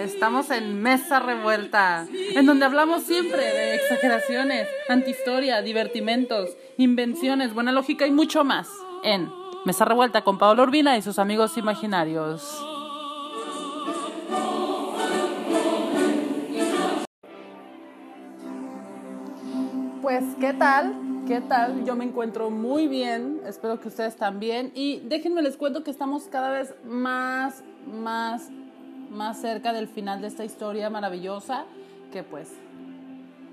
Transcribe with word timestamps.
Estamos 0.00 0.50
en 0.50 0.80
Mesa 0.80 1.20
Revuelta, 1.20 2.06
en 2.34 2.46
donde 2.46 2.64
hablamos 2.64 3.02
siempre 3.02 3.42
de 3.42 3.74
exageraciones, 3.74 4.66
antihistoria, 4.88 5.60
divertimentos, 5.60 6.56
invenciones, 6.78 7.52
buena 7.52 7.70
lógica 7.70 8.06
y 8.06 8.10
mucho 8.10 8.42
más. 8.42 8.70
En 9.04 9.30
Mesa 9.66 9.84
Revuelta 9.84 10.24
con 10.24 10.38
Pablo 10.38 10.62
Urbina 10.62 10.96
y 10.96 11.02
sus 11.02 11.18
amigos 11.18 11.58
imaginarios. 11.58 12.64
Pues, 20.00 20.24
¿qué 20.40 20.54
tal? 20.54 20.94
¿Qué 21.26 21.42
tal? 21.42 21.84
Yo 21.84 21.94
me 21.94 22.06
encuentro 22.06 22.48
muy 22.48 22.88
bien, 22.88 23.42
espero 23.44 23.78
que 23.78 23.88
ustedes 23.88 24.16
también. 24.16 24.72
Y 24.74 25.00
déjenme 25.00 25.42
les 25.42 25.58
cuento 25.58 25.84
que 25.84 25.90
estamos 25.90 26.22
cada 26.28 26.50
vez 26.50 26.74
más, 26.86 27.62
más, 27.86 28.50
más 29.10 29.40
cerca 29.40 29.72
del 29.72 29.88
final 29.88 30.20
de 30.20 30.28
esta 30.28 30.44
historia 30.44 30.90
maravillosa, 30.90 31.64
que 32.12 32.22
pues 32.22 32.52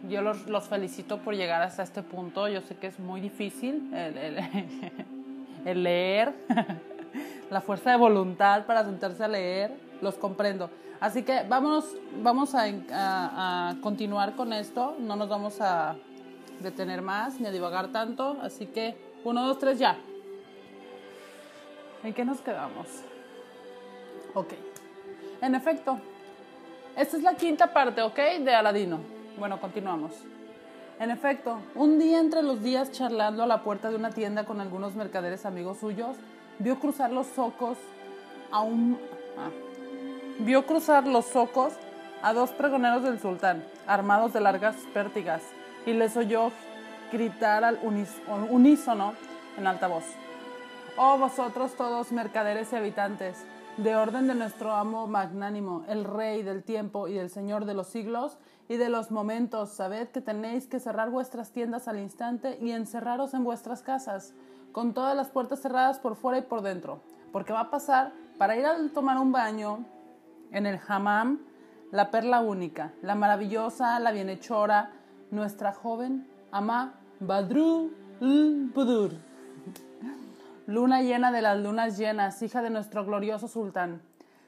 yo 0.10 0.22
los, 0.22 0.68
felicito 0.68 1.20
por 1.20 1.36
llegar 1.36 1.62
hasta 1.62 1.84
este 1.84 2.04
punto. 2.04 2.48
Yo 2.48 2.62
sé 2.62 2.76
que 2.76 2.88
es 2.88 3.00
muy 3.00 3.22
difícil 3.22 3.94
el, 3.94 5.84
leer, 5.84 6.34
la 7.52 7.62
fuerza 7.62 7.92
de 7.92 7.98
voluntad 7.98 8.66
para 8.66 8.84
sentarse 8.84 9.24
a 9.24 9.28
leer, 9.28 9.76
los 10.02 10.16
comprendo. 10.16 10.70
Así 11.00 11.24
que 11.24 11.44
vámonos, 11.44 11.96
vamos 12.22 12.56
a, 12.56 12.64
a, 12.92 13.70
a 13.70 13.82
continuar 13.82 14.36
con 14.36 14.54
esto, 14.54 14.96
no 15.00 15.16
nos 15.16 15.30
vamos 15.30 15.62
a 15.62 15.96
detener 16.60 17.02
más 17.02 17.40
ni 17.40 17.48
a 17.48 17.52
divagar 17.52 17.90
tanto. 17.90 18.38
Así 18.42 18.66
que, 18.68 18.98
uno, 19.24 19.46
dos, 19.46 19.60
tres, 19.60 19.80
ya. 19.80 19.98
¿En 22.04 22.14
qué 22.14 22.24
nos 22.24 22.42
quedamos? 22.42 22.88
Ok. 24.34 24.54
En 25.42 25.54
efecto, 25.54 26.00
esta 26.96 27.18
es 27.18 27.24
la 27.24 27.36
quinta 27.36 27.72
parte, 27.74 28.02
¿ok? 28.02 28.18
De 28.40 28.56
Aladino. 28.56 29.00
Bueno, 29.38 29.62
continuamos. 29.62 30.14
En 31.00 31.12
efecto, 31.12 31.60
un 31.76 32.00
día 32.00 32.20
entre 32.20 32.42
los 32.42 32.64
días 32.64 32.92
charlando 32.92 33.44
a 33.44 33.48
la 33.48 33.62
puerta 33.62 33.92
de 33.92 33.96
una 33.96 34.10
tienda 34.10 34.46
con 34.46 34.60
algunos 34.62 34.96
mercaderes 34.96 35.46
amigos 35.46 35.78
suyos, 35.78 36.18
vio 36.58 36.80
cruzar 36.80 37.12
los 37.12 37.28
socos 37.28 37.78
a 38.52 38.62
un... 38.62 39.00
Ah, 39.38 39.52
vio 40.40 40.66
cruzar 40.66 41.06
los 41.06 41.26
socos 41.26 41.74
a 42.24 42.34
dos 42.34 42.50
pregoneros 42.50 43.04
del 43.04 43.20
sultán, 43.20 43.64
armados 43.86 44.34
de 44.34 44.40
largas 44.40 44.76
pértigas, 44.92 45.44
y 45.86 45.94
les 45.94 46.18
oyó 46.18 46.52
gritar 47.12 47.64
al 47.64 47.80
unísono 47.84 49.14
en 49.56 49.68
alta 49.68 49.88
voz. 49.88 50.04
Oh 50.98 51.20
vosotros 51.20 51.76
todos 51.76 52.12
mercaderes 52.12 52.74
y 52.74 52.76
habitantes, 52.76 53.46
de 53.78 53.96
orden 53.96 54.28
de 54.28 54.34
nuestro 54.34 54.74
amo 54.74 55.06
magnánimo, 55.08 55.84
el 55.88 56.04
rey 56.04 56.42
del 56.42 56.64
tiempo 56.64 57.08
y 57.08 57.14
del 57.14 57.30
señor 57.30 57.66
de 57.66 57.76
los 57.76 57.88
siglos 57.88 58.38
y 58.68 58.78
de 58.78 58.90
los 58.90 59.12
momentos, 59.12 59.70
sabed 59.70 60.08
que 60.08 60.20
tenéis 60.20 60.68
que 60.68 60.80
cerrar 60.80 61.12
vuestras 61.12 61.52
tiendas 61.52 61.88
al 61.88 62.00
instante 62.00 62.58
y 62.60 62.72
encerraros 62.72 63.36
en 63.36 63.44
vuestras 63.44 63.84
casas, 63.84 64.34
con 64.72 64.94
todas 64.94 65.16
las 65.16 65.30
puertas 65.30 65.62
cerradas 65.62 66.00
por 66.00 66.16
fuera 66.16 66.40
y 66.40 66.42
por 66.42 66.62
dentro, 66.62 67.02
porque 67.32 67.54
va 67.54 67.62
a 67.62 67.70
pasar 67.70 68.14
para 68.40 68.58
ir 68.58 68.66
a 68.66 68.76
tomar 68.94 69.20
un 69.20 69.32
baño 69.32 69.86
en 70.52 70.66
el 70.66 70.80
hammam, 70.88 71.40
la 71.92 72.10
perla 72.10 72.42
única, 72.42 72.94
la 73.04 73.14
maravillosa, 73.14 74.00
la 74.00 74.12
bienhechora, 74.12 74.92
nuestra 75.30 75.72
joven 75.72 76.28
ama 76.52 76.96
Badru 77.20 77.92
Budur. 78.20 79.27
Luna 80.68 81.02
llena 81.02 81.32
de 81.32 81.42
las 81.42 81.58
lunas 81.58 81.98
llenas, 81.98 82.42
hija 82.42 82.62
de 82.62 82.70
nuestro 82.70 83.06
glorioso 83.06 83.48
sultán. 83.48 84.02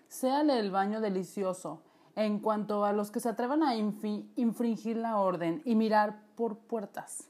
Séale 0.09 0.59
el 0.59 0.69
baño 0.69 0.99
delicioso. 0.99 1.81
En 2.17 2.39
cuanto 2.39 2.83
a 2.83 2.91
los 2.91 3.09
que 3.09 3.21
se 3.21 3.29
atrevan 3.29 3.63
a 3.63 3.77
infringir 3.77 4.97
la 4.97 5.17
orden 5.17 5.61
y 5.63 5.75
mirar 5.75 6.19
por 6.35 6.57
puertas 6.57 7.29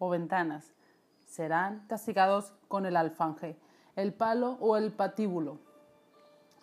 o 0.00 0.10
ventanas, 0.10 0.74
serán 1.24 1.86
castigados 1.86 2.52
con 2.66 2.84
el 2.84 2.96
alfanje, 2.96 3.56
el 3.94 4.12
palo 4.12 4.58
o 4.58 4.76
el 4.76 4.90
patíbulo. 4.90 5.60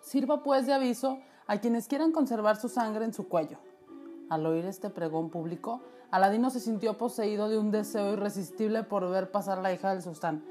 Sirva 0.00 0.42
pues 0.42 0.66
de 0.66 0.74
aviso 0.74 1.18
a 1.46 1.56
quienes 1.56 1.88
quieran 1.88 2.12
conservar 2.12 2.56
su 2.56 2.68
sangre 2.68 3.06
en 3.06 3.14
su 3.14 3.26
cuello. 3.26 3.56
Al 4.28 4.44
oír 4.44 4.66
este 4.66 4.90
pregón 4.90 5.30
público, 5.30 5.80
Aladino 6.10 6.50
se 6.50 6.60
sintió 6.60 6.98
poseído 6.98 7.48
de 7.48 7.56
un 7.56 7.70
deseo 7.70 8.12
irresistible 8.12 8.82
por 8.82 9.08
ver 9.08 9.30
pasar 9.30 9.62
la 9.62 9.72
hija 9.72 9.94
del 9.94 10.02
sultán, 10.02 10.44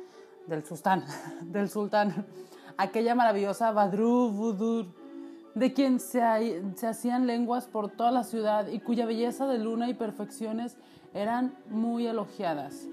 del 0.48 0.64
sultán, 0.66 1.04
del 1.42 1.70
sultán, 1.70 2.26
aquella 2.78 3.16
maravillosa 3.16 3.72
Badru 3.72 4.30
Budur, 4.31 4.88
de 5.56 5.74
quien 5.74 6.00
se, 6.00 6.22
se 6.76 6.88
hacían 6.88 7.28
lenguas 7.28 7.68
por 7.68 7.90
toda 7.90 8.12
la 8.12 8.24
ciudad 8.24 8.68
y 8.68 8.80
cuya 8.80 9.06
belleza 9.06 9.48
de 9.48 9.59
luna 9.59 9.88
y 9.90 9.94
perfecciones 9.94 10.78
eran 11.14 11.56
muy 11.70 12.08
elogiadas. 12.08 12.88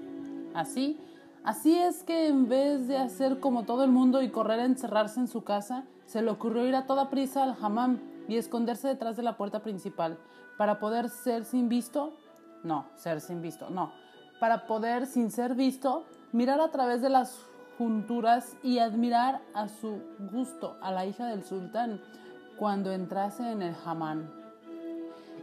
Así, 0.53 0.99
así 1.43 1.75
es 1.77 2.03
que 2.03 2.27
en 2.27 2.47
vez 2.47 2.87
de 2.87 2.97
hacer 2.97 3.39
como 3.39 3.63
todo 3.63 3.83
el 3.83 3.91
mundo 3.91 4.21
y 4.21 4.29
correr 4.29 4.59
a 4.59 4.65
encerrarse 4.65 5.19
en 5.19 5.27
su 5.27 5.43
casa, 5.43 5.85
se 6.05 6.21
le 6.21 6.29
ocurrió 6.29 6.65
ir 6.67 6.75
a 6.75 6.85
toda 6.85 7.09
prisa 7.09 7.43
al 7.43 7.55
hammam 7.61 7.99
y 8.27 8.37
esconderse 8.37 8.87
detrás 8.87 9.17
de 9.17 9.23
la 9.23 9.37
puerta 9.37 9.61
principal, 9.61 10.17
para 10.57 10.79
poder 10.79 11.09
ser 11.09 11.45
sin 11.45 11.69
visto, 11.69 12.13
no, 12.63 12.85
ser 12.95 13.21
sin 13.21 13.41
visto, 13.41 13.69
no, 13.69 13.91
para 14.39 14.67
poder 14.67 15.07
sin 15.07 15.31
ser 15.31 15.55
visto, 15.55 16.05
mirar 16.31 16.61
a 16.61 16.71
través 16.71 17.01
de 17.01 17.09
las 17.09 17.45
junturas 17.77 18.55
y 18.63 18.79
admirar 18.79 19.41
a 19.53 19.67
su 19.67 20.01
gusto 20.31 20.77
a 20.81 20.91
la 20.91 21.05
hija 21.05 21.27
del 21.27 21.43
sultán 21.43 22.01
cuando 22.57 22.91
entrase 22.91 23.51
en 23.51 23.61
el 23.61 23.75
hamán. 23.85 24.31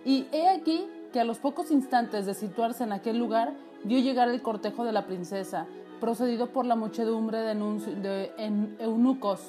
Y 0.04 0.26
he 0.32 0.48
aquí 0.48 0.86
que 1.12 1.20
a 1.20 1.24
los 1.24 1.38
pocos 1.38 1.70
instantes 1.70 2.26
de 2.26 2.34
situarse 2.34 2.84
en 2.84 2.92
aquel 2.92 3.18
lugar, 3.18 3.54
vio 3.84 3.98
llegar 3.98 4.28
el 4.28 4.42
cortejo 4.42 4.84
de 4.84 4.92
la 4.92 5.06
princesa, 5.06 5.66
procedido 6.00 6.48
por 6.52 6.64
la 6.64 6.76
muchedumbre 6.76 7.38
de, 7.40 7.54
de 7.54 8.32
eunucos, 8.78 9.40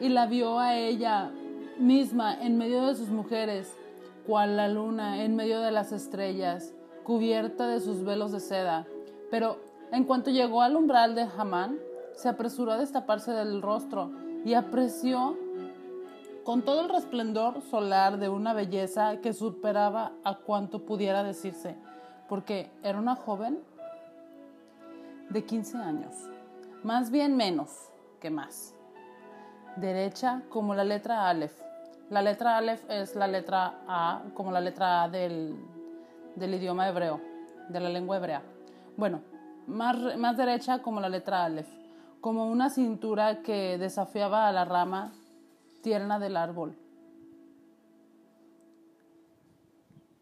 y 0.00 0.08
la 0.08 0.26
vio 0.26 0.58
a 0.58 0.76
ella 0.76 1.30
misma 1.78 2.34
en 2.34 2.58
medio 2.58 2.86
de 2.86 2.94
sus 2.94 3.08
mujeres, 3.08 3.72
cual 4.26 4.56
la 4.56 4.68
luna 4.68 5.22
en 5.22 5.36
medio 5.36 5.60
de 5.60 5.70
las 5.70 5.92
estrellas, 5.92 6.74
cubierta 7.04 7.68
de 7.68 7.80
sus 7.80 8.04
velos 8.04 8.32
de 8.32 8.40
seda. 8.40 8.86
Pero 9.30 9.58
en 9.94 10.02
cuanto 10.02 10.30
llegó 10.32 10.60
al 10.62 10.74
umbral 10.74 11.14
de 11.14 11.22
Hamán, 11.22 11.78
se 12.14 12.28
apresuró 12.28 12.72
a 12.72 12.78
destaparse 12.78 13.30
del 13.30 13.62
rostro 13.62 14.10
y 14.44 14.54
apreció 14.54 15.38
con 16.42 16.62
todo 16.62 16.80
el 16.80 16.88
resplendor 16.88 17.62
solar 17.62 18.18
de 18.18 18.28
una 18.28 18.54
belleza 18.54 19.20
que 19.20 19.32
superaba 19.32 20.10
a 20.24 20.38
cuanto 20.38 20.84
pudiera 20.84 21.22
decirse, 21.22 21.76
porque 22.28 22.72
era 22.82 22.98
una 22.98 23.14
joven 23.14 23.60
de 25.30 25.44
15 25.44 25.78
años, 25.78 26.12
más 26.82 27.12
bien 27.12 27.36
menos 27.36 27.88
que 28.20 28.30
más, 28.30 28.74
derecha 29.76 30.42
como 30.48 30.74
la 30.74 30.82
letra 30.82 31.28
Aleph, 31.28 31.54
la 32.10 32.20
letra 32.20 32.56
Aleph 32.56 32.82
es 32.90 33.14
la 33.14 33.28
letra 33.28 33.78
A, 33.86 34.22
como 34.34 34.50
la 34.50 34.60
letra 34.60 35.04
A 35.04 35.08
del, 35.08 35.56
del 36.34 36.54
idioma 36.54 36.88
hebreo, 36.88 37.20
de 37.68 37.80
la 37.80 37.88
lengua 37.88 38.16
hebrea. 38.16 38.42
Bueno, 38.96 39.22
más, 39.66 40.16
más 40.16 40.36
derecha 40.36 40.80
como 40.80 41.00
la 41.00 41.08
letra 41.08 41.44
Aleph, 41.44 41.68
como 42.20 42.50
una 42.50 42.70
cintura 42.70 43.42
que 43.42 43.78
desafiaba 43.78 44.48
a 44.48 44.52
la 44.52 44.64
rama 44.64 45.12
tierna 45.82 46.18
del 46.18 46.36
árbol. 46.36 46.76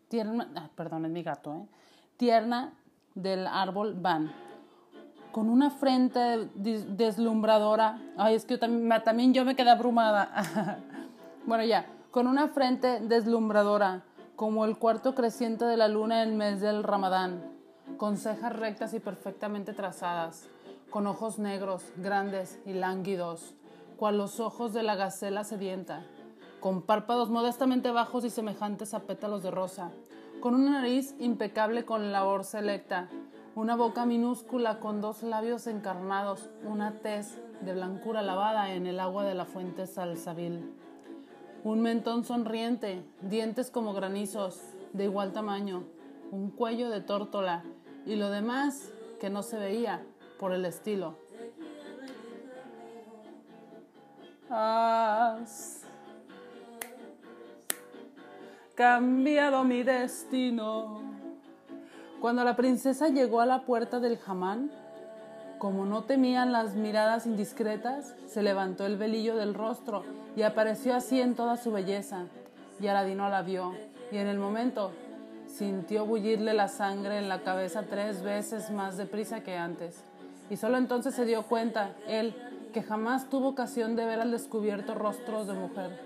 Tierna, 0.08 0.48
ah, 0.56 0.68
perdón, 0.74 1.06
es 1.06 1.10
mi 1.10 1.22
gato, 1.22 1.54
¿eh? 1.54 1.66
Tierna 2.16 2.72
del 3.14 3.46
árbol 3.46 3.94
van, 3.94 4.32
con 5.32 5.48
una 5.48 5.70
frente 5.70 6.48
deslumbradora. 6.54 7.98
Ay, 8.16 8.34
es 8.34 8.44
que 8.44 8.54
yo 8.54 8.60
también, 8.60 9.02
también 9.02 9.32
yo 9.32 9.44
me 9.44 9.56
quedé 9.56 9.70
abrumada. 9.70 10.78
Bueno, 11.44 11.64
ya, 11.64 11.86
con 12.12 12.28
una 12.28 12.46
frente 12.46 13.00
deslumbradora, 13.00 14.04
como 14.36 14.64
el 14.64 14.78
cuarto 14.78 15.12
creciente 15.16 15.64
de 15.64 15.76
la 15.76 15.88
luna 15.88 16.22
en 16.22 16.28
el 16.28 16.36
mes 16.36 16.60
del 16.60 16.84
Ramadán, 16.84 17.51
con 18.02 18.16
cejas 18.16 18.52
rectas 18.52 18.94
y 18.94 18.98
perfectamente 18.98 19.74
trazadas, 19.74 20.48
con 20.90 21.06
ojos 21.06 21.38
negros, 21.38 21.84
grandes 21.98 22.58
y 22.66 22.72
lánguidos, 22.72 23.54
cual 23.96 24.18
los 24.18 24.40
ojos 24.40 24.72
de 24.72 24.82
la 24.82 24.96
gacela 24.96 25.44
sedienta, 25.44 26.04
con 26.58 26.82
párpados 26.82 27.30
modestamente 27.30 27.92
bajos 27.92 28.24
y 28.24 28.30
semejantes 28.30 28.92
a 28.92 29.04
pétalos 29.04 29.44
de 29.44 29.52
rosa, 29.52 29.92
con 30.40 30.56
una 30.56 30.80
nariz 30.80 31.14
impecable 31.20 31.84
con 31.84 32.10
labor 32.10 32.42
selecta, 32.42 33.08
una 33.54 33.76
boca 33.76 34.04
minúscula 34.04 34.80
con 34.80 35.00
dos 35.00 35.22
labios 35.22 35.68
encarnados, 35.68 36.50
una 36.64 36.98
tez 37.02 37.38
de 37.60 37.72
blancura 37.72 38.20
lavada 38.20 38.74
en 38.74 38.88
el 38.88 38.98
agua 38.98 39.22
de 39.22 39.36
la 39.36 39.44
fuente 39.44 39.86
Salsabil 39.86 40.74
un 41.62 41.80
mentón 41.80 42.24
sonriente, 42.24 43.04
dientes 43.20 43.70
como 43.70 43.94
granizos, 43.94 44.60
de 44.92 45.04
igual 45.04 45.32
tamaño, 45.32 45.84
un 46.32 46.50
cuello 46.50 46.90
de 46.90 47.00
tórtola 47.00 47.62
y 48.06 48.16
lo 48.16 48.30
demás 48.30 48.90
que 49.20 49.30
no 49.30 49.42
se 49.42 49.58
veía 49.58 50.02
por 50.38 50.52
el 50.52 50.64
estilo. 50.64 51.16
cambiado 58.74 59.64
mi 59.64 59.82
destino. 59.82 61.02
Cuando 62.20 62.44
la 62.44 62.56
princesa 62.56 63.08
llegó 63.08 63.40
a 63.40 63.46
la 63.46 63.62
puerta 63.62 64.00
del 64.00 64.18
jamán, 64.18 64.70
como 65.58 65.86
no 65.86 66.04
temían 66.04 66.52
las 66.52 66.74
miradas 66.74 67.26
indiscretas, 67.26 68.14
se 68.26 68.42
levantó 68.42 68.84
el 68.84 68.96
velillo 68.96 69.36
del 69.36 69.54
rostro 69.54 70.04
y 70.36 70.42
apareció 70.42 70.94
así 70.94 71.20
en 71.20 71.34
toda 71.34 71.56
su 71.56 71.72
belleza. 71.72 72.26
Y 72.80 72.88
Aladino 72.88 73.28
la 73.28 73.42
vio, 73.42 73.72
y 74.10 74.16
en 74.16 74.26
el 74.26 74.38
momento 74.38 74.92
sintió 75.52 76.06
bullirle 76.06 76.54
la 76.54 76.68
sangre 76.68 77.18
en 77.18 77.28
la 77.28 77.42
cabeza 77.42 77.84
tres 77.88 78.22
veces 78.22 78.70
más 78.70 78.96
deprisa 78.96 79.42
que 79.42 79.56
antes. 79.56 80.02
Y 80.48 80.56
solo 80.56 80.78
entonces 80.78 81.14
se 81.14 81.24
dio 81.24 81.42
cuenta, 81.42 81.94
él, 82.06 82.34
que 82.72 82.82
jamás 82.82 83.28
tuvo 83.28 83.48
ocasión 83.48 83.94
de 83.94 84.06
ver 84.06 84.20
al 84.20 84.30
descubierto 84.30 84.94
rostros 84.94 85.46
de 85.46 85.52
mujer, 85.52 86.00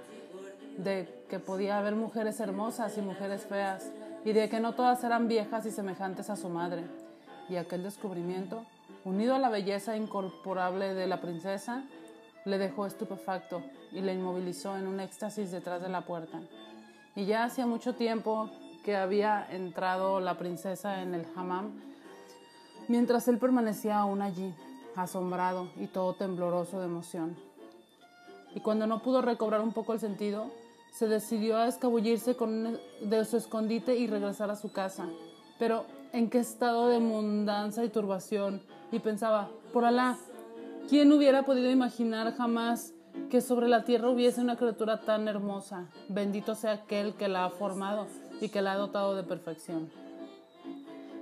de 0.78 1.24
que 1.28 1.38
podía 1.38 1.78
haber 1.78 1.94
mujeres 1.94 2.40
hermosas 2.40 2.98
y 2.98 3.02
mujeres 3.02 3.46
feas, 3.46 3.90
y 4.24 4.32
de 4.32 4.48
que 4.48 4.60
no 4.60 4.74
todas 4.74 5.04
eran 5.04 5.28
viejas 5.28 5.64
y 5.66 5.70
semejantes 5.70 6.28
a 6.28 6.36
su 6.36 6.48
madre. 6.48 6.84
Y 7.48 7.56
aquel 7.56 7.84
descubrimiento, 7.84 8.64
unido 9.04 9.36
a 9.36 9.38
la 9.38 9.48
belleza 9.48 9.96
incorporable 9.96 10.94
de 10.94 11.06
la 11.06 11.20
princesa, 11.20 11.84
le 12.44 12.58
dejó 12.58 12.86
estupefacto 12.86 13.62
y 13.92 14.00
le 14.00 14.14
inmovilizó 14.14 14.76
en 14.76 14.88
un 14.88 14.98
éxtasis 14.98 15.52
detrás 15.52 15.80
de 15.82 15.88
la 15.88 16.00
puerta. 16.00 16.40
Y 17.14 17.24
ya 17.24 17.44
hacía 17.44 17.66
mucho 17.66 17.94
tiempo 17.94 18.50
que 18.86 18.96
había 18.96 19.44
entrado 19.50 20.20
la 20.20 20.38
princesa 20.38 21.02
en 21.02 21.12
el 21.12 21.26
hammam, 21.34 21.72
mientras 22.86 23.26
él 23.26 23.36
permanecía 23.36 23.98
aún 23.98 24.22
allí, 24.22 24.54
asombrado 24.94 25.68
y 25.74 25.88
todo 25.88 26.14
tembloroso 26.14 26.78
de 26.78 26.86
emoción. 26.86 27.36
Y 28.54 28.60
cuando 28.60 28.86
no 28.86 29.02
pudo 29.02 29.22
recobrar 29.22 29.60
un 29.60 29.72
poco 29.72 29.92
el 29.92 29.98
sentido, 29.98 30.52
se 30.92 31.08
decidió 31.08 31.56
a 31.56 31.66
escabullirse 31.66 32.36
de 33.00 33.24
su 33.24 33.36
escondite 33.36 33.96
y 33.96 34.06
regresar 34.06 34.52
a 34.52 34.56
su 34.56 34.70
casa. 34.70 35.06
Pero 35.58 35.84
en 36.12 36.30
qué 36.30 36.38
estado 36.38 36.86
de 36.86 37.00
mundanza 37.00 37.84
y 37.84 37.88
turbación. 37.88 38.62
Y 38.92 39.00
pensaba, 39.00 39.50
por 39.72 39.84
Alá, 39.84 40.16
¿quién 40.88 41.12
hubiera 41.12 41.42
podido 41.42 41.72
imaginar 41.72 42.36
jamás 42.36 42.94
que 43.30 43.40
sobre 43.40 43.66
la 43.66 43.84
tierra 43.84 44.10
hubiese 44.10 44.40
una 44.40 44.56
criatura 44.56 45.00
tan 45.00 45.26
hermosa? 45.26 45.88
Bendito 46.08 46.54
sea 46.54 46.72
aquel 46.72 47.14
que 47.14 47.26
la 47.26 47.46
ha 47.46 47.50
formado 47.50 48.06
y 48.40 48.48
que 48.48 48.62
la 48.62 48.72
ha 48.72 48.76
dotado 48.76 49.14
de 49.14 49.22
perfección 49.22 49.90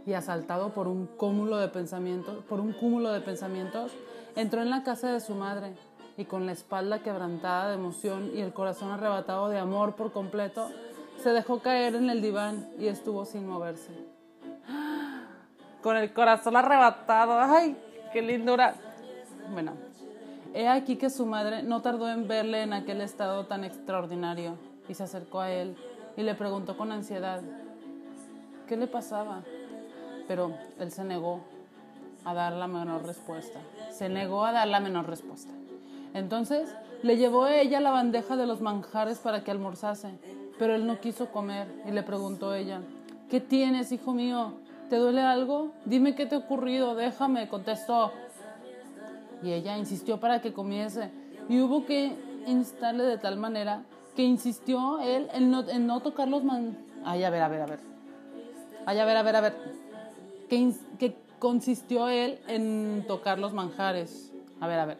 y 0.07 0.13
asaltado 0.13 0.71
por 0.71 0.87
un 0.87 1.07
cúmulo 1.07 1.57
de 1.59 1.69
pensamientos, 1.69 2.45
por 2.45 2.61
un 2.61 2.73
cúmulo 2.73 3.13
de 3.13 3.21
pensamientos, 3.21 3.93
entró 4.37 4.63
en 4.63 4.71
la 4.71 4.83
casa 4.83 5.13
de 5.13 5.21
su 5.21 5.35
madre 5.35 5.75
y 6.17 6.25
con 6.27 6.47
la 6.47 6.53
espalda 6.53 7.01
quebrantada 7.01 7.69
de 7.69 7.75
emoción 7.75 8.31
y 8.35 8.41
el 8.41 8.53
corazón 8.53 8.91
arrebatado 8.91 9.49
de 9.49 9.59
amor 9.59 9.97
por 9.97 10.13
completo, 10.13 10.69
se 11.23 11.31
dejó 11.31 11.61
caer 11.61 11.95
en 11.95 12.11
el 12.11 12.21
diván 12.21 12.69
y 12.79 12.87
estuvo 12.89 13.25
sin 13.25 13.47
moverse. 13.47 13.91
Con 15.83 15.97
el 15.97 16.13
corazón 16.13 16.57
arrebatado, 16.57 17.39
ay, 17.39 17.77
qué 18.13 18.23
lindura. 18.23 18.75
Bueno, 19.53 19.73
he 20.53 20.69
aquí 20.69 20.97
que 20.97 21.11
su 21.11 21.27
madre 21.27 21.63
no 21.63 21.83
tardó 21.83 22.09
en 22.09 22.29
verle 22.29 22.63
en 22.63 22.73
aquel 22.73 23.01
estado 23.01 23.47
tan 23.47 23.65
extraordinario 23.65 24.57
y 24.89 24.95
se 24.95 25.03
acercó 25.03 25.41
a 25.41 25.51
él 25.51 25.77
y 26.17 26.23
le 26.23 26.35
preguntó 26.35 26.77
con 26.77 26.93
ansiedad, 26.93 27.43
¿qué 28.67 28.77
le 28.77 28.87
pasaba? 28.87 29.43
pero 30.27 30.53
él 30.79 30.91
se 30.91 31.05
negó 31.05 31.41
a 32.25 32.35
dar 32.35 32.53
la 32.53 32.67
menor 32.67 33.07
respuesta. 33.07 33.61
Se 33.91 34.09
negó 34.09 34.45
a 34.45 34.53
dar 34.53 34.69
la 34.69 34.81
menor 34.81 35.07
respuesta. 35.07 35.53
Entonces 36.15 36.75
le 37.03 37.17
llevó 37.17 37.45
a 37.45 37.57
ella 37.57 37.81
la 37.81 37.91
bandeja 37.91 38.37
de 38.37 38.47
los 38.47 38.61
manjares 38.61 39.19
para 39.19 39.45
que 39.45 39.51
almorzase, 39.51 40.11
pero 40.59 40.75
él 40.75 40.87
no 40.87 41.01
quiso 41.01 41.31
comer 41.31 41.67
y 41.87 41.91
le 41.91 42.03
preguntó 42.03 42.55
ella, 42.55 42.81
¿qué 43.29 43.41
tienes, 43.41 43.93
hijo 43.93 44.13
mío? 44.13 44.55
¿Te 44.89 44.97
duele 44.97 45.21
algo? 45.21 45.73
Dime 45.85 46.15
qué 46.15 46.27
te 46.27 46.35
ha 46.35 46.39
ocurrido, 46.39 46.95
déjame, 46.95 47.49
contestó. 47.49 48.13
Y 49.43 49.53
ella 49.53 49.77
insistió 49.77 50.19
para 50.21 50.41
que 50.41 50.53
comiese 50.53 51.11
y 51.49 51.61
hubo 51.61 51.85
que 51.85 52.17
instarle 52.47 53.05
de 53.05 53.19
tal 53.19 53.37
manera 53.37 53.83
que 54.15 54.23
insistió 54.23 55.01
él 55.01 55.29
en 55.33 55.51
no, 55.51 55.63
no 55.63 56.01
tocar 56.01 56.29
los 56.29 56.45
man... 56.45 56.79
Ay, 57.05 57.25
a 57.25 57.31
ver, 57.31 57.43
a 57.43 57.49
ver, 57.49 57.61
a 57.63 57.67
ver. 57.67 57.81
Ay, 58.87 58.99
a 58.99 59.05
ver, 59.05 59.17
a 59.17 59.23
ver, 59.23 59.37
a 59.37 59.41
ver 59.41 59.85
que, 60.99 61.17
consistió 61.39 62.09
él 62.09 62.39
en 62.49 63.05
tocar 63.07 63.39
los 63.39 63.53
manjares. 63.53 64.33
A 64.61 64.67
ver, 64.67 64.79
a 64.79 64.87
ver. 64.87 64.99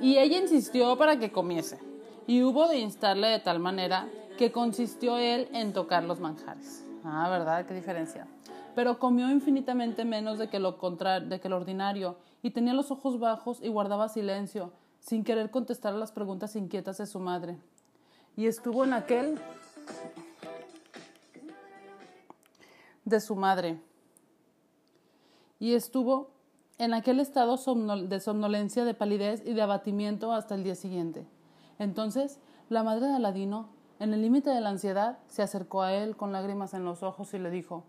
Y 0.00 0.18
ella 0.18 0.38
insistió 0.38 0.96
para 0.98 1.18
que 1.18 1.32
comiese. 1.32 1.78
Y 2.26 2.42
hubo 2.42 2.68
de 2.68 2.78
instarle 2.78 3.28
de 3.28 3.38
tal 3.38 3.58
manera 3.58 4.08
que 4.36 4.52
consistió 4.52 5.16
él 5.16 5.48
en 5.52 5.72
tocar 5.72 6.04
los 6.04 6.20
manjares. 6.20 6.84
Ah, 7.04 7.28
¿verdad? 7.30 7.64
Qué 7.66 7.74
diferencia. 7.74 8.26
Pero 8.74 8.98
comió 8.98 9.30
infinitamente 9.30 10.04
menos 10.04 10.38
de 10.38 10.48
que 10.48 10.58
lo, 10.58 10.72
de 10.72 11.40
que 11.40 11.48
lo 11.48 11.56
ordinario 11.56 12.16
y 12.42 12.50
tenía 12.50 12.74
los 12.74 12.90
ojos 12.90 13.18
bajos 13.18 13.60
y 13.62 13.68
guardaba 13.68 14.08
silencio, 14.08 14.72
sin 15.00 15.22
querer 15.22 15.50
contestar 15.50 15.94
a 15.94 15.98
las 15.98 16.12
preguntas 16.12 16.56
inquietas 16.56 16.98
de 16.98 17.06
su 17.06 17.20
madre. 17.20 17.56
Y 18.36 18.46
estuvo 18.46 18.84
en 18.84 18.92
aquel 18.92 19.38
de 23.04 23.20
su 23.20 23.36
madre 23.36 23.80
y 25.60 25.74
estuvo 25.74 26.30
en 26.78 26.94
aquel 26.94 27.20
estado 27.20 27.56
de 27.56 28.20
somnolencia, 28.20 28.84
de 28.84 28.94
palidez 28.94 29.42
y 29.46 29.54
de 29.54 29.62
abatimiento 29.62 30.32
hasta 30.32 30.54
el 30.54 30.64
día 30.64 30.74
siguiente. 30.74 31.26
Entonces, 31.78 32.40
la 32.68 32.82
madre 32.82 33.06
de 33.06 33.14
Aladino, 33.14 33.68
en 34.00 34.12
el 34.12 34.22
límite 34.22 34.50
de 34.50 34.60
la 34.60 34.70
ansiedad, 34.70 35.18
se 35.28 35.42
acercó 35.42 35.82
a 35.82 35.92
él 35.92 36.16
con 36.16 36.32
lágrimas 36.32 36.74
en 36.74 36.84
los 36.84 37.02
ojos 37.02 37.32
y 37.34 37.38
le 37.38 37.50
dijo, 37.50 37.84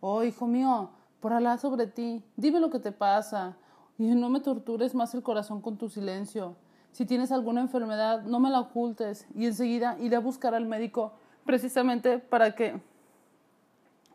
Oh, 0.00 0.22
hijo 0.22 0.46
mío, 0.46 0.90
por 1.20 1.32
Alá 1.32 1.58
sobre 1.58 1.86
ti, 1.86 2.22
dime 2.36 2.60
lo 2.60 2.70
que 2.70 2.78
te 2.78 2.92
pasa, 2.92 3.56
y 3.98 4.06
no 4.06 4.28
me 4.28 4.40
tortures 4.40 4.94
más 4.94 5.14
el 5.14 5.22
corazón 5.22 5.60
con 5.60 5.76
tu 5.76 5.88
silencio. 5.88 6.56
Si 6.94 7.06
tienes 7.06 7.32
alguna 7.32 7.60
enfermedad, 7.60 8.22
no 8.22 8.38
me 8.38 8.50
la 8.50 8.60
ocultes, 8.60 9.26
y 9.34 9.46
enseguida 9.46 9.96
iré 9.98 10.14
a 10.14 10.20
buscar 10.20 10.54
al 10.54 10.64
médico 10.64 11.12
precisamente 11.44 12.20
para 12.20 12.54
que... 12.54 12.80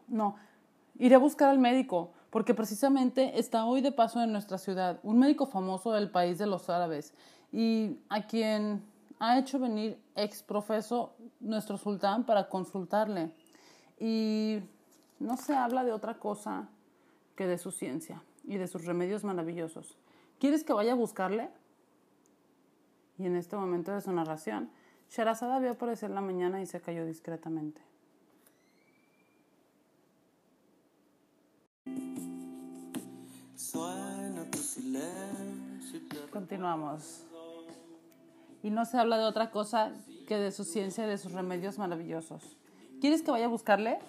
No, 0.07 0.37
iré 0.97 1.15
a 1.15 1.19
buscar 1.19 1.49
al 1.49 1.59
médico 1.59 2.11
porque 2.29 2.53
precisamente 2.53 3.37
está 3.37 3.65
hoy 3.65 3.81
de 3.81 3.91
paso 3.91 4.21
en 4.21 4.31
nuestra 4.31 4.57
ciudad 4.57 5.01
un 5.03 5.19
médico 5.19 5.45
famoso 5.45 5.91
del 5.91 6.09
país 6.09 6.37
de 6.37 6.47
los 6.47 6.69
árabes 6.69 7.13
y 7.51 7.97
a 8.07 8.25
quien 8.27 8.81
ha 9.19 9.37
hecho 9.37 9.59
venir 9.59 9.99
ex 10.15 10.41
profeso 10.41 11.15
nuestro 11.41 11.77
sultán 11.77 12.23
para 12.23 12.47
consultarle. 12.47 13.33
Y 13.99 14.61
no 15.19 15.35
se 15.35 15.53
habla 15.53 15.83
de 15.83 15.91
otra 15.91 16.13
cosa 16.13 16.69
que 17.35 17.45
de 17.45 17.57
su 17.57 17.71
ciencia 17.71 18.23
y 18.45 18.55
de 18.55 18.67
sus 18.67 18.85
remedios 18.85 19.25
maravillosos. 19.25 19.97
¿Quieres 20.39 20.63
que 20.63 20.71
vaya 20.71 20.93
a 20.93 20.95
buscarle? 20.95 21.49
Y 23.19 23.25
en 23.25 23.35
este 23.35 23.57
momento 23.57 23.91
de 23.91 23.99
su 23.99 24.13
narración, 24.13 24.69
Sherazada 25.09 25.59
vio 25.59 25.71
aparecer 25.71 26.09
la 26.09 26.21
mañana 26.21 26.61
y 26.61 26.65
se 26.65 26.79
cayó 26.79 27.05
discretamente. 27.05 27.81
Continuamos. 36.31 37.25
Y 38.63 38.69
no 38.69 38.85
se 38.85 38.97
habla 38.97 39.17
de 39.17 39.25
otra 39.25 39.51
cosa 39.51 39.91
que 40.25 40.37
de 40.37 40.51
su 40.51 40.63
ciencia 40.63 41.05
y 41.05 41.09
de 41.09 41.17
sus 41.17 41.33
remedios 41.33 41.77
maravillosos. 41.77 42.55
¿Quieres 43.01 43.21
que 43.21 43.31
vaya 43.31 43.45
a 43.45 43.49
buscarle? 43.49 43.99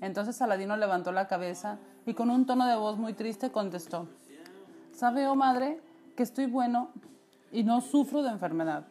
Entonces 0.00 0.40
Aladino 0.40 0.76
levantó 0.78 1.12
la 1.12 1.28
cabeza 1.28 1.78
y 2.06 2.14
con 2.14 2.30
un 2.30 2.46
tono 2.46 2.66
de 2.66 2.76
voz 2.76 2.96
muy 2.96 3.12
triste 3.12 3.52
contestó, 3.52 4.08
¿Sabe, 4.92 5.26
oh 5.26 5.34
madre, 5.34 5.80
que 6.16 6.22
estoy 6.22 6.46
bueno 6.46 6.90
y 7.52 7.62
no 7.62 7.80
sufro 7.80 8.22
de 8.22 8.30
enfermedad? 8.30 8.86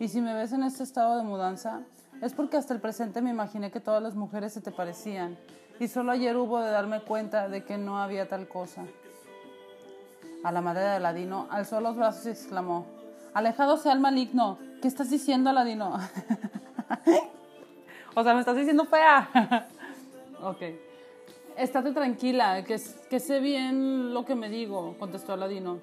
Y 0.00 0.08
si 0.08 0.20
me 0.20 0.34
ves 0.34 0.52
en 0.52 0.62
este 0.62 0.82
estado 0.82 1.16
de 1.16 1.24
mudanza, 1.24 1.82
es 2.22 2.32
porque 2.32 2.56
hasta 2.56 2.74
el 2.74 2.80
presente 2.80 3.22
me 3.22 3.30
imaginé 3.30 3.70
que 3.70 3.80
todas 3.80 4.02
las 4.02 4.14
mujeres 4.14 4.52
se 4.52 4.60
te 4.60 4.72
parecían 4.72 5.36
y 5.80 5.88
solo 5.88 6.12
ayer 6.12 6.36
hubo 6.36 6.60
de 6.60 6.70
darme 6.70 7.00
cuenta 7.00 7.48
de 7.48 7.64
que 7.64 7.78
no 7.78 8.00
había 8.00 8.28
tal 8.28 8.48
cosa 8.48 8.84
a 10.42 10.52
la 10.52 10.60
madre 10.60 10.82
de 10.82 10.96
Aladino, 10.96 11.46
alzó 11.50 11.80
los 11.80 11.96
brazos 11.96 12.26
y 12.26 12.30
exclamó, 12.30 12.86
Alejado 13.34 13.76
sea 13.76 13.92
el 13.92 14.00
maligno, 14.00 14.58
¿qué 14.80 14.88
estás 14.88 15.10
diciendo, 15.10 15.50
Aladino? 15.50 15.94
o 18.14 18.22
sea, 18.22 18.34
me 18.34 18.40
estás 18.40 18.56
diciendo 18.56 18.84
fea. 18.84 19.28
ok. 20.42 20.62
Estate 21.56 21.92
tranquila, 21.92 22.64
que, 22.64 22.80
que 23.10 23.20
sé 23.20 23.40
bien 23.40 24.14
lo 24.14 24.24
que 24.24 24.34
me 24.34 24.48
digo, 24.48 24.96
contestó 24.98 25.32
Aladino. 25.32 25.78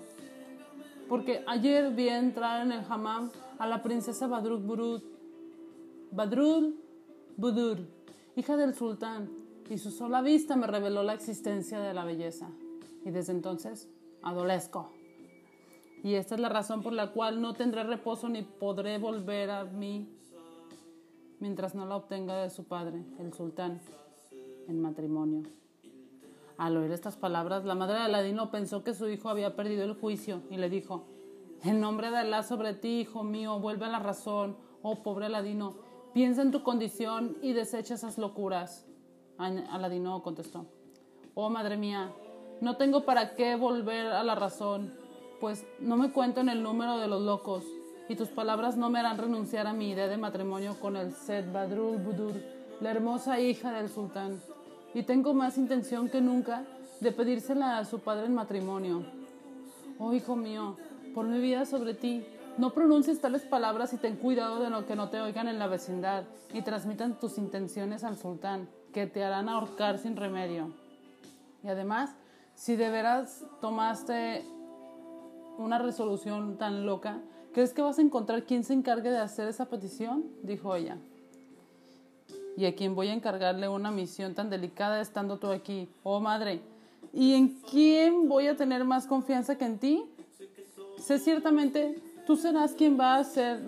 Porque 1.08 1.44
ayer 1.48 1.92
vi 1.92 2.10
entrar 2.10 2.66
en 2.66 2.72
el 2.72 2.84
hammam 2.90 3.30
a 3.60 3.68
la 3.68 3.84
princesa 3.84 4.28
Badrul 4.28 4.62
Burud, 4.62 5.04
Badrul 6.12 6.76
Budur, 7.38 7.80
hija 8.36 8.58
del 8.58 8.74
sultán, 8.74 9.30
y 9.70 9.78
su 9.78 9.92
sola 9.92 10.22
vista 10.22 10.56
me 10.56 10.68
reveló 10.68 11.04
la 11.04 11.14
existencia 11.14 11.80
de 11.80 11.94
la 11.94 12.06
belleza. 12.06 12.50
Y 13.04 13.12
desde 13.12 13.34
entonces 13.34 13.88
adolesco. 14.24 14.92
Y 16.04 16.16
esta 16.16 16.36
es 16.36 16.42
la 16.42 16.50
razón 16.50 16.82
por 16.84 16.94
la 16.94 17.12
cual 17.12 17.42
no 17.42 17.54
tendré 17.54 17.84
reposo 17.84 18.30
ni 18.30 18.44
podré 18.44 18.98
volver 18.98 19.50
a 19.50 19.66
mí 19.66 20.08
mientras 21.40 21.76
no 21.76 21.86
la 21.86 21.96
obtenga 21.96 22.42
de 22.42 22.50
su 22.50 22.64
padre, 22.64 23.04
el 23.20 23.34
sultán, 23.34 23.82
en 24.68 24.82
matrimonio. 24.82 25.44
Al 26.58 26.78
oír 26.78 26.92
estas 26.92 27.18
palabras, 27.18 27.66
la 27.66 27.76
madre 27.76 27.96
de 27.96 28.06
Aladino 28.06 28.50
pensó 28.50 28.82
que 28.84 28.94
su 28.94 29.10
hijo 29.10 29.28
había 29.28 29.58
perdido 29.58 29.84
el 29.84 29.94
juicio 29.94 30.42
y 30.50 30.56
le 30.56 30.70
dijo, 30.70 31.04
En 31.64 31.82
nombre 31.82 32.12
de 32.12 32.18
Alá 32.18 32.44
sobre 32.44 32.74
ti, 32.74 33.02
hijo 33.02 33.24
mío, 33.24 33.60
vuelve 33.60 33.86
a 33.86 33.90
la 33.90 34.00
razón, 34.00 34.56
oh 34.82 35.04
pobre 35.04 35.26
Aladino, 35.26 35.76
piensa 36.14 36.42
en 36.42 36.52
tu 36.52 36.64
condición 36.64 37.36
y 37.42 37.52
desecha 37.52 37.96
esas 37.96 38.18
locuras. 38.18 38.86
Aladino 39.38 40.24
contestó, 40.24 40.66
Oh 41.34 41.50
madre 41.50 41.76
mía, 41.76 42.14
no 42.62 42.78
tengo 42.78 43.04
para 43.04 43.36
qué 43.36 43.58
volver 43.58 44.08
a 44.08 44.24
la 44.24 44.36
razón, 44.36 44.94
pues 45.42 45.68
no 45.82 45.98
me 45.98 46.14
cuento 46.14 46.40
en 46.40 46.48
el 46.48 46.64
número 46.64 46.98
de 47.00 47.08
los 47.08 47.22
locos, 47.22 47.66
y 48.08 48.16
tus 48.16 48.30
palabras 48.30 48.78
no 48.78 48.90
me 48.90 49.00
harán 49.00 49.18
renunciar 49.18 49.68
a 49.68 49.74
mi 49.74 49.90
idea 49.90 50.08
de 50.08 50.16
matrimonio 50.16 50.80
con 50.80 50.96
el 50.96 51.12
Sed 51.12 51.52
Badrul 51.52 51.98
Budur, 51.98 52.36
la 52.80 52.92
hermosa 52.92 53.42
hija 53.42 53.74
del 53.74 53.90
sultán 53.90 54.40
y 54.96 55.04
tengo 55.04 55.34
más 55.34 55.58
intención 55.58 56.10
que 56.10 56.22
nunca 56.22 56.64
de 57.02 57.12
pedírsela 57.12 57.78
a 57.78 57.86
su 57.86 58.00
padre 58.00 58.28
en 58.28 58.34
matrimonio. 58.34 59.04
Oh 60.00 60.14
hijo 60.14 60.38
mío, 60.38 60.78
por 61.14 61.28
mi 61.28 61.40
vida 61.42 61.66
sobre 61.66 61.94
ti, 61.94 62.26
no 62.58 62.70
pronuncies 62.72 63.20
tales 63.20 63.44
palabras 63.44 63.94
y 63.94 63.98
ten 63.98 64.16
cuidado 64.16 64.64
de 64.64 64.70
lo 64.70 64.86
que 64.86 64.96
no 64.96 65.10
te 65.10 65.20
oigan 65.20 65.50
en 65.50 65.60
la 65.60 65.68
vecindad 65.68 66.24
y 66.54 66.62
transmitan 66.62 67.20
tus 67.20 67.38
intenciones 67.38 68.06
al 68.06 68.18
sultán, 68.18 68.70
que 68.94 69.06
te 69.06 69.26
harán 69.26 69.50
ahorcar 69.50 70.00
sin 70.00 70.16
remedio. 70.16 70.72
Y 71.62 71.68
además, 71.68 72.16
si 72.54 72.78
de 72.78 72.90
veras 72.90 73.44
tomaste 73.60 74.46
una 75.58 75.78
resolución 75.78 76.58
tan 76.58 76.86
loca, 76.86 77.20
¿crees 77.54 77.74
que 77.74 77.82
vas 77.82 78.00
a 78.00 78.02
encontrar 78.02 78.44
quien 78.44 78.64
se 78.64 78.72
encargue 78.72 79.12
de 79.12 79.18
hacer 79.18 79.50
esa 79.50 79.66
petición? 79.66 80.24
dijo 80.42 80.74
ella 80.74 80.98
y 82.58 82.66
a 82.66 82.76
quien 82.76 82.96
voy 82.96 83.10
a 83.10 83.14
encargarle 83.14 83.68
una 83.68 83.92
misión 83.92 84.34
tan 84.34 84.50
delicada 84.50 85.02
estando 85.02 85.38
tú 85.38 85.52
aquí, 85.52 85.90
oh 86.04 86.20
madre. 86.20 86.62
¿Y 87.14 87.34
en 87.34 87.50
quién 87.70 88.28
voy 88.28 88.48
a 88.48 88.56
tener 88.56 88.84
más 88.84 89.08
confianza 89.08 89.58
que 89.58 89.66
en 89.66 89.80
ti? 89.80 90.04
Sé 90.98 91.20
ciertamente, 91.20 92.02
tú 92.26 92.36
serás 92.36 92.74
quien 92.74 93.00
va 93.00 93.16
a 93.16 93.20
hacer, 93.20 93.60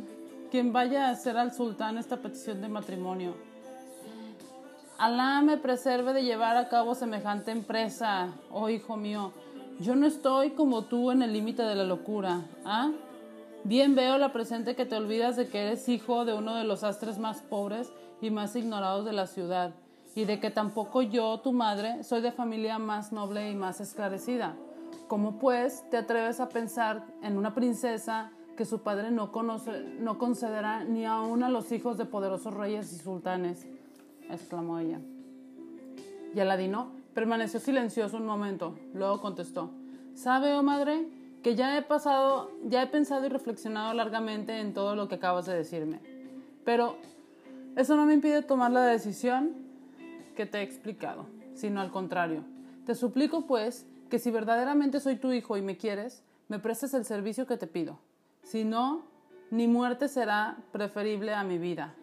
quien 0.52 0.74
vaya 0.74 1.08
a 1.08 1.12
hacer 1.12 1.38
al 1.38 1.54
sultán 1.54 1.98
esta 1.98 2.18
petición 2.18 2.62
de 2.62 2.68
matrimonio. 2.68 3.36
Alá 4.98 5.42
me 5.42 5.58
preserve 5.58 6.14
de 6.14 6.24
llevar 6.24 6.58
a 6.58 6.70
cabo 6.70 6.96
semejante 6.96 7.52
empresa, 7.52 8.34
oh 8.52 8.70
hijo 8.70 8.98
mío. 8.98 9.32
Yo 9.80 9.96
no 9.96 10.08
estoy 10.08 10.52
como 10.52 10.86
tú 10.86 11.12
en 11.12 11.22
el 11.22 11.34
límite 11.34 11.62
de 11.62 11.76
la 11.76 11.84
locura, 11.84 12.42
¿ah? 12.66 12.92
Bien 13.64 13.96
veo 13.96 14.18
la 14.18 14.32
presente 14.32 14.76
que 14.76 14.86
te 14.86 14.96
olvidas 14.96 15.36
de 15.36 15.48
que 15.48 15.60
eres 15.60 15.90
hijo 15.90 16.26
de 16.26 16.34
uno 16.34 16.56
de 16.56 16.64
los 16.64 16.84
astres 16.84 17.18
más 17.18 17.42
pobres 17.42 17.92
y 18.22 18.30
más 18.30 18.56
ignorados 18.56 19.06
de 19.06 19.14
la 19.14 19.28
ciudad, 19.28 19.76
y 20.16 20.26
de 20.26 20.40
que 20.40 20.50
tampoco 20.50 21.02
yo, 21.02 21.40
tu 21.42 21.52
madre, 21.54 22.04
soy 22.04 22.22
de 22.22 22.32
familia 22.32 22.80
más 22.80 23.12
noble 23.12 23.52
y 23.52 23.56
más 23.56 23.82
esclarecida. 23.82 24.56
¿Cómo 25.08 25.38
pues 25.38 25.84
te 25.90 25.98
atreves 25.98 26.40
a 26.40 26.50
pensar 26.50 27.06
en 27.22 27.38
una 27.38 27.54
princesa 27.54 28.32
que 28.56 28.66
su 28.66 28.82
padre 28.82 29.12
no, 29.12 29.32
conoce, 29.32 29.84
no 30.00 30.18
concederá 30.18 30.84
ni 30.84 31.06
aun 31.06 31.44
a 31.44 31.50
los 31.50 31.72
hijos 31.72 31.98
de 31.98 32.06
poderosos 32.06 32.54
reyes 32.54 32.92
y 32.94 32.98
sultanes? 32.98 33.68
exclamó 34.30 34.80
ella. 34.80 35.00
Y 36.34 36.40
Aladino 36.40 36.92
permaneció 37.14 37.60
silencioso 37.60 38.18
un 38.18 38.26
momento, 38.26 38.76
luego 38.94 39.22
contestó, 39.22 39.72
¿sabe, 40.14 40.54
oh 40.54 40.64
madre, 40.64 41.08
que 41.44 41.56
ya 41.56 41.78
he 41.78 41.82
pasado, 41.82 42.52
ya 42.66 42.84
he 42.84 42.88
pensado 42.88 43.26
y 43.26 43.30
reflexionado 43.30 43.94
largamente 43.94 44.60
en 44.60 44.74
todo 44.74 44.96
lo 44.96 45.08
que 45.08 45.16
acabas 45.16 45.46
de 45.46 45.56
decirme? 45.56 46.00
Pero 46.66 46.98
eso 47.76 47.96
no 47.96 48.06
me 48.06 48.14
impide 48.14 48.42
tomar 48.42 48.72
la 48.72 48.86
decisión 48.86 49.54
que 50.36 50.46
te 50.46 50.60
he 50.60 50.62
explicado, 50.64 51.28
sino 51.54 51.82
al 51.82 51.92
contrario. 51.92 52.44
Te 52.86 52.96
suplico, 52.96 53.48
pues, 53.48 53.86
que 54.10 54.20
si 54.20 54.32
verdaderamente 54.32 55.00
soy 55.00 55.18
tu 55.18 55.32
hijo 55.32 55.58
y 55.58 55.62
me 55.62 55.78
quieres, 55.78 56.24
me 56.48 56.60
prestes 56.60 56.94
el 56.94 57.06
servicio 57.06 57.46
que 57.46 57.58
te 57.58 57.68
pido. 57.68 58.00
Si 58.44 58.64
no, 58.64 59.04
ni 59.52 59.68
muerte 59.68 60.08
será 60.08 60.58
preferible 60.72 61.34
a 61.34 61.44
mi 61.44 61.58
vida. 61.58 61.94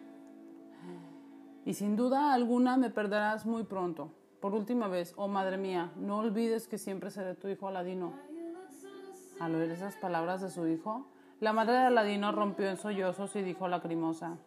Y 1.65 1.73
sin 1.73 1.95
duda 1.95 2.33
alguna 2.33 2.77
me 2.77 2.89
perderás 2.89 3.45
muy 3.45 3.63
pronto. 3.63 4.11
Por 4.39 4.53
última 4.53 4.87
vez, 4.87 5.13
oh 5.17 5.27
madre 5.27 5.57
mía, 5.57 5.91
no 5.97 6.19
olvides 6.19 6.67
que 6.67 6.77
siempre 6.77 7.09
seré 7.09 7.33
tu 7.33 7.47
hijo 7.47 7.67
Aladino. 7.67 8.13
Al 9.39 9.53
oír 9.55 9.69
esas 9.71 9.95
palabras 9.97 10.41
de 10.41 10.49
su 10.49 10.65
hijo, 10.67 11.05
la 11.41 11.51
madre 11.51 11.73
de 11.73 11.79
Aladino 11.79 12.31
rompió 12.31 12.69
en 12.69 12.77
sollozos 12.77 13.35
y 13.35 13.41
dijo 13.41 13.67
lacrimosa, 13.67 14.37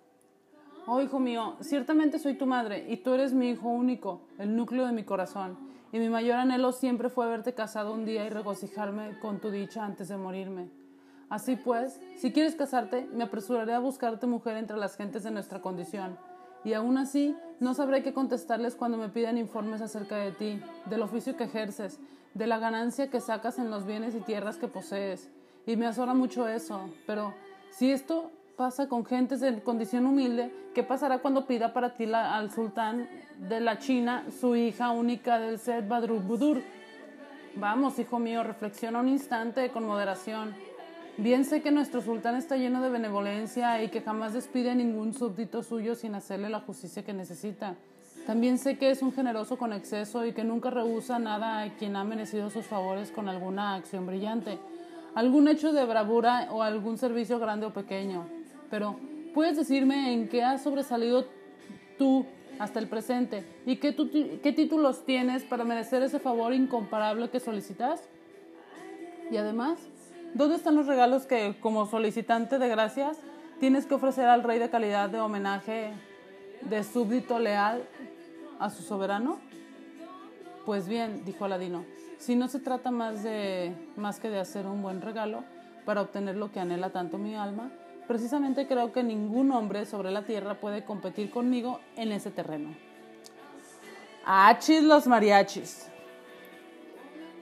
Oh, 0.87 1.03
hijo 1.03 1.21
mío, 1.21 1.57
ciertamente 1.61 2.19
soy 2.19 2.35
tu 2.35 2.47
madre 2.47 2.87
y 2.89 2.97
tú 2.97 3.13
eres 3.13 3.35
mi 3.35 3.51
hijo 3.51 3.69
único, 3.69 4.23
el 4.39 4.57
núcleo 4.57 4.87
de 4.87 4.93
mi 4.93 5.05
corazón, 5.05 5.59
y 5.93 5.99
mi 5.99 6.09
mayor 6.09 6.37
anhelo 6.37 6.73
siempre 6.73 7.11
fue 7.11 7.29
verte 7.29 7.53
casado 7.53 7.93
un 7.93 8.07
día 8.07 8.25
y 8.25 8.31
regocijarme 8.31 9.19
con 9.21 9.39
tu 9.39 9.51
dicha 9.51 9.85
antes 9.85 10.09
de 10.09 10.17
morirme. 10.17 10.71
Así 11.29 11.57
pues, 11.57 12.01
si 12.17 12.33
quieres 12.33 12.55
casarte, 12.55 13.07
me 13.13 13.25
apresuraré 13.25 13.75
a 13.75 13.81
buscarte 13.81 14.27
mujer 14.27 14.57
entre 14.57 14.79
las 14.79 14.97
gentes 14.97 15.23
de 15.25 15.31
nuestra 15.31 15.61
condición, 15.61 16.17
y 16.65 16.73
aún 16.73 16.97
así 16.97 17.37
no 17.61 17.75
sabré 17.75 18.03
qué 18.03 18.15
contestarles 18.15 18.75
cuando 18.75 18.97
me 18.97 19.11
pidan 19.11 19.37
informes 19.37 19.83
acerca 19.83 20.17
de 20.17 20.33
ti, 20.33 20.63
del 20.87 21.03
oficio 21.03 21.37
que 21.37 21.45
ejerces, 21.45 22.01
de 22.39 22.47
la 22.47 22.59
ganancia 22.59 23.11
que 23.11 23.21
sacas 23.21 23.59
en 23.59 23.71
los 23.71 23.85
bienes 23.85 24.15
y 24.15 24.21
tierras 24.21 24.57
que 24.57 24.69
posees. 24.69 25.29
Y 25.67 25.77
me 25.77 25.87
azora 25.87 26.15
mucho 26.15 26.49
eso, 26.49 26.89
pero 27.07 27.35
si 27.71 27.91
esto 27.91 28.31
pasa 28.59 28.89
con 28.89 29.07
gentes 29.07 29.41
en 29.43 29.61
condición 29.61 30.05
humilde? 30.05 30.53
¿Qué 30.75 30.83
pasará 30.83 31.21
cuando 31.21 31.47
pida 31.47 31.73
para 31.73 31.95
ti 31.95 32.13
al 32.13 32.51
sultán 32.51 33.09
de 33.39 33.61
la 33.61 33.79
China, 33.79 34.25
su 34.41 34.57
hija 34.57 34.91
única 34.91 35.39
del 35.39 35.61
Sed 35.61 35.87
Badrubudur? 35.87 36.61
Vamos, 37.55 38.01
hijo 38.01 38.19
mío, 38.19 38.43
reflexiona 38.43 38.99
un 38.99 39.09
instante 39.09 39.71
con 39.71 39.87
moderación. 39.87 40.57
Bien 41.19 41.45
sé 41.45 41.63
que 41.63 41.71
nuestro 41.71 42.03
sultán 42.03 42.35
está 42.35 42.57
lleno 42.57 42.83
de 42.83 42.91
benevolencia 42.91 43.81
y 43.81 43.91
que 43.91 44.01
jamás 44.01 44.33
despide 44.33 44.73
a 44.73 44.75
ningún 44.75 45.15
súbdito 45.15 45.63
suyo 45.63 45.95
sin 45.95 46.17
hacerle 46.17 46.51
la 46.51 46.59
justicia 46.59 47.05
que 47.05 47.13
necesita. 47.13 47.77
También 48.29 48.59
sé 48.59 48.77
que 48.77 48.91
es 48.91 49.03
un 49.03 49.13
generoso 49.13 49.57
con 49.57 49.73
exceso 49.73 50.25
y 50.25 50.33
que 50.33 50.45
nunca 50.45 50.71
rehúsa 50.71 51.19
nada 51.19 51.63
a 51.63 51.71
quien 51.71 51.97
ha 51.97 52.05
merecido 52.05 52.51
sus 52.51 52.65
favores 52.65 53.11
con 53.11 53.29
alguna 53.29 53.75
acción 53.75 54.07
brillante, 54.07 54.61
algún 55.17 55.49
hecho 55.49 55.73
de 55.73 55.85
bravura 55.85 56.49
o 56.53 56.63
algún 56.63 56.97
servicio 56.97 57.41
grande 57.41 57.67
o 57.67 57.73
pequeño 57.73 58.39
pero 58.71 58.97
¿puedes 59.35 59.57
decirme 59.57 60.13
en 60.13 60.29
qué 60.29 60.43
has 60.43 60.63
sobresalido 60.63 61.27
tú 61.97 62.27
hasta 62.59 62.79
el 62.79 62.89
presente 62.89 63.45
y 63.67 63.77
qué, 63.77 63.95
qué 64.43 64.53
títulos 64.53 65.05
tienes 65.05 65.45
para 65.45 65.65
merecer 65.65 66.03
ese 66.03 66.19
favor 66.19 66.53
incomparable 66.53 67.31
que 67.31 67.41
solicitas? 67.41 68.03
Y 69.31 69.37
además, 69.37 69.79
¿dónde 70.35 70.57
están 70.57 70.75
los 70.75 70.87
regalos 70.87 71.27
que, 71.27 71.57
como 71.61 71.87
solicitante 71.87 72.59
de 72.59 72.69
gracias, 72.69 73.19
tienes 73.61 73.87
que 73.87 73.95
ofrecer 73.95 74.27
al 74.27 74.43
rey 74.43 74.59
de 74.59 74.71
calidad 74.71 75.09
de 75.11 75.21
homenaje 75.21 75.93
de 76.63 76.83
súbdito 76.83 77.39
leal 77.39 77.83
a 78.59 78.71
su 78.71 78.83
soberano? 78.83 79.39
Pues 80.67 80.89
bien, 80.89 81.25
dijo 81.25 81.45
Aladino, 81.45 81.85
si 82.19 82.37
no 82.37 82.49
se 82.49 82.59
trata 82.59 82.91
más, 82.91 83.23
de, 83.23 83.75
más 83.97 84.21
que 84.21 84.29
de 84.29 84.39
hacer 84.41 84.67
un 84.67 84.83
buen 84.83 85.01
regalo 85.01 85.45
para 85.85 86.03
obtener 86.03 86.37
lo 86.37 86.53
que 86.53 86.61
anhela 86.61 86.91
tanto 86.91 87.17
mi 87.17 87.35
alma, 87.35 87.71
Precisamente 88.09 88.67
creo 88.67 88.91
que 88.91 89.03
ningún 89.03 89.53
hombre 89.53 89.85
sobre 89.85 90.11
la 90.11 90.23
tierra 90.23 90.55
puede 90.55 90.83
competir 90.83 91.31
conmigo 91.31 91.79
en 91.95 92.11
ese 92.11 92.31
terreno. 92.31 92.75
Achis 94.25 94.83
los 94.83 95.07
mariachis. 95.07 95.91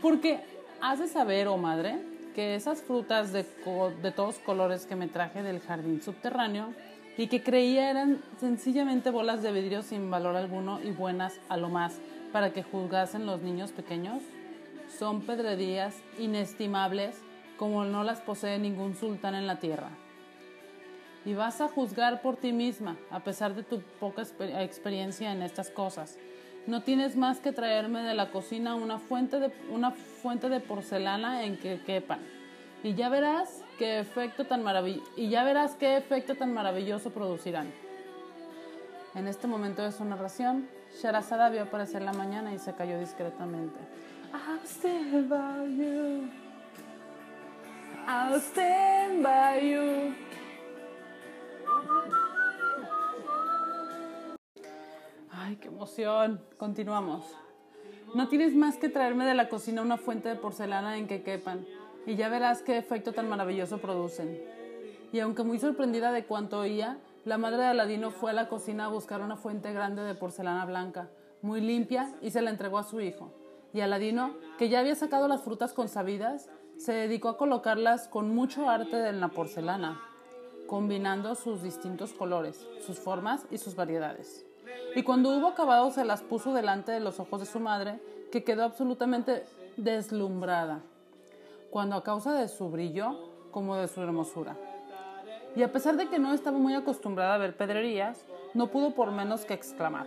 Porque 0.03 0.41
has 0.81 0.99
de 0.99 1.07
saber, 1.07 1.47
oh 1.47 1.57
madre, 1.57 2.01
que 2.35 2.57
esas 2.57 2.83
frutas 2.83 3.33
de, 3.33 3.47
de 4.03 4.11
todos 4.11 4.39
colores 4.41 4.87
que 4.87 4.97
me 4.97 5.07
traje 5.07 5.45
del 5.45 5.61
jardín 5.61 6.03
subterráneo 6.03 6.75
y 7.17 7.29
que 7.29 7.43
creía 7.43 7.91
eran 7.91 8.23
sencillamente 8.39 9.11
bolas 9.11 9.43
de 9.43 9.53
vidrio 9.53 9.83
sin 9.83 10.11
valor 10.11 10.37
alguno 10.37 10.81
y 10.83 10.91
buenas 10.91 11.41
a 11.49 11.57
lo 11.57 11.69
más 11.69 11.99
para 12.33 12.53
que 12.53 12.63
juzgasen 12.63 13.27
los 13.27 13.43
niños 13.43 13.73
pequeños, 13.73 14.23
son 14.99 15.23
pedrerías 15.23 15.95
inestimables 16.19 17.23
como 17.57 17.85
no 17.85 18.05
las 18.05 18.21
posee 18.21 18.59
ningún 18.59 18.95
sultán 18.95 19.35
en 19.35 19.47
la 19.47 19.59
tierra 19.59 19.91
y 21.27 21.35
vas 21.35 21.61
a 21.61 21.69
juzgar 21.69 22.23
por 22.23 22.37
ti 22.37 22.53
misma, 22.53 22.97
a 23.11 23.21
pesar 23.21 23.55
de 23.57 23.65
tu 23.65 23.81
poca 23.99 24.23
experiencia 24.63 25.33
en 25.33 25.43
estas 25.43 25.71
cosas. 25.71 26.17
No 26.69 26.83
tienes 26.83 27.17
más 27.17 27.41
que 27.41 27.53
traerme 27.53 28.03
de 28.03 28.15
la 28.15 28.31
cocina 28.31 28.77
una 28.77 28.99
fuente 28.99 29.41
de, 29.41 29.53
una 29.69 29.91
fuente 29.91 30.49
de 30.49 30.61
porcelana 30.61 31.45
en 31.45 31.59
que 31.59 31.81
quepan. 31.85 32.21
Y 32.85 32.95
ya 32.95 33.09
verás 33.09 33.63
qué 33.79 34.01
efecto 34.01 34.45
tan 34.45 34.65
y 35.17 35.29
ya 35.29 35.45
verás 35.45 35.75
qué 35.77 35.97
efecto 35.97 36.35
tan 36.35 36.53
maravilloso 36.53 37.11
producirán. 37.11 37.73
En 39.15 39.27
este 39.29 39.47
momento 39.47 39.83
de 39.83 39.93
su 39.93 40.05
narración, 40.05 40.69
Sharazada 41.01 41.49
vio 41.49 41.63
aparecer 41.63 42.03
la 42.03 42.13
mañana 42.13 42.53
y 42.53 42.59
se 42.59 42.75
cayó 42.75 42.99
discretamente. 42.99 43.79
I'll 44.33 44.61
stand 44.65 45.29
by 45.29 45.77
you. 45.77 46.29
I'll 48.07 48.41
stand 48.41 49.23
by 49.23 49.71
you. 49.71 50.15
Ay, 55.33 55.57
qué 55.57 55.69
emoción. 55.69 56.41
Continuamos. 56.57 57.25
No 58.15 58.29
tienes 58.29 58.55
más 58.55 58.77
que 58.77 58.89
traerme 58.89 59.27
de 59.27 59.35
la 59.35 59.49
cocina 59.49 59.83
una 59.83 59.97
fuente 59.97 60.29
de 60.29 60.37
porcelana 60.37 60.99
en 60.99 61.07
que 61.07 61.23
quepan, 61.23 61.67
y 62.07 62.15
ya 62.15 62.29
verás 62.29 62.63
qué 62.63 62.79
efecto 62.79 63.13
tan 63.13 63.29
maravilloso 63.29 63.79
producen. 63.79 64.41
Y 65.13 65.21
aunque 65.21 65.43
muy 65.43 65.59
sorprendida 65.59 66.13
de 66.13 66.25
cuanto 66.25 66.61
oía, 66.61 66.99
la 67.25 67.39
madre 67.39 67.59
de 67.59 67.67
Aladino 67.67 68.11
fue 68.11 68.31
a 68.31 68.35
la 68.35 68.49
cocina 68.49 68.87
a 68.87 68.89
buscar 68.89 69.21
una 69.21 69.37
fuente 69.37 69.73
grande 69.73 70.03
de 70.03 70.15
porcelana 70.15 70.65
blanca, 70.65 71.09
muy 71.43 71.61
limpia, 71.61 72.15
y 72.23 72.31
se 72.31 72.41
la 72.41 72.51
entregó 72.51 72.79
a 72.79 72.85
su 72.85 73.01
hijo. 73.01 73.33
Y 73.73 73.81
Aladino, 73.81 74.37
que 74.59 74.69
ya 74.69 74.81
había 74.81 74.95
sacado 74.95 75.27
las 75.27 75.43
frutas 75.43 75.73
consabidas, 75.73 76.49
se 76.77 76.93
dedicó 76.93 77.29
a 77.29 77.37
colocarlas 77.37 78.09
con 78.09 78.35
mucho 78.35 78.69
arte 78.69 79.09
en 79.09 79.21
la 79.21 79.29
porcelana, 79.29 80.01
combinando 80.67 81.35
sus 81.35 81.63
distintos 81.63 82.13
colores, 82.13 82.67
sus 82.81 82.99
formas 82.99 83.47
y 83.51 83.59
sus 83.59 83.75
variedades. 83.75 84.45
Y 84.95 85.03
cuando 85.03 85.37
hubo 85.37 85.49
acabado 85.49 85.91
se 85.91 86.05
las 86.05 86.23
puso 86.23 86.55
delante 86.55 86.93
de 86.93 87.01
los 87.01 87.21
ojos 87.21 87.41
de 87.41 87.47
su 87.47 87.61
madre, 87.61 88.01
que 88.31 88.45
quedó 88.45 88.65
absolutamente 88.65 89.45
deslumbrada, 89.77 90.83
cuando 91.77 91.97
a 91.97 92.03
causa 92.03 92.33
de 92.33 92.49
su 92.49 92.71
brillo 92.71 93.19
como 93.51 93.77
de 93.77 93.87
su 93.87 94.01
hermosura. 94.01 94.57
Y 95.55 95.63
a 95.63 95.71
pesar 95.71 95.99
de 95.99 96.09
que 96.09 96.19
no 96.19 96.33
estaba 96.33 96.57
muy 96.57 96.73
acostumbrada 96.73 97.35
a 97.35 97.37
ver 97.37 97.55
pedrerías, 97.55 98.25
no 98.55 98.69
pudo 98.69 98.95
por 98.95 99.13
menos 99.13 99.45
que 99.45 99.53
exclamar. 99.53 100.07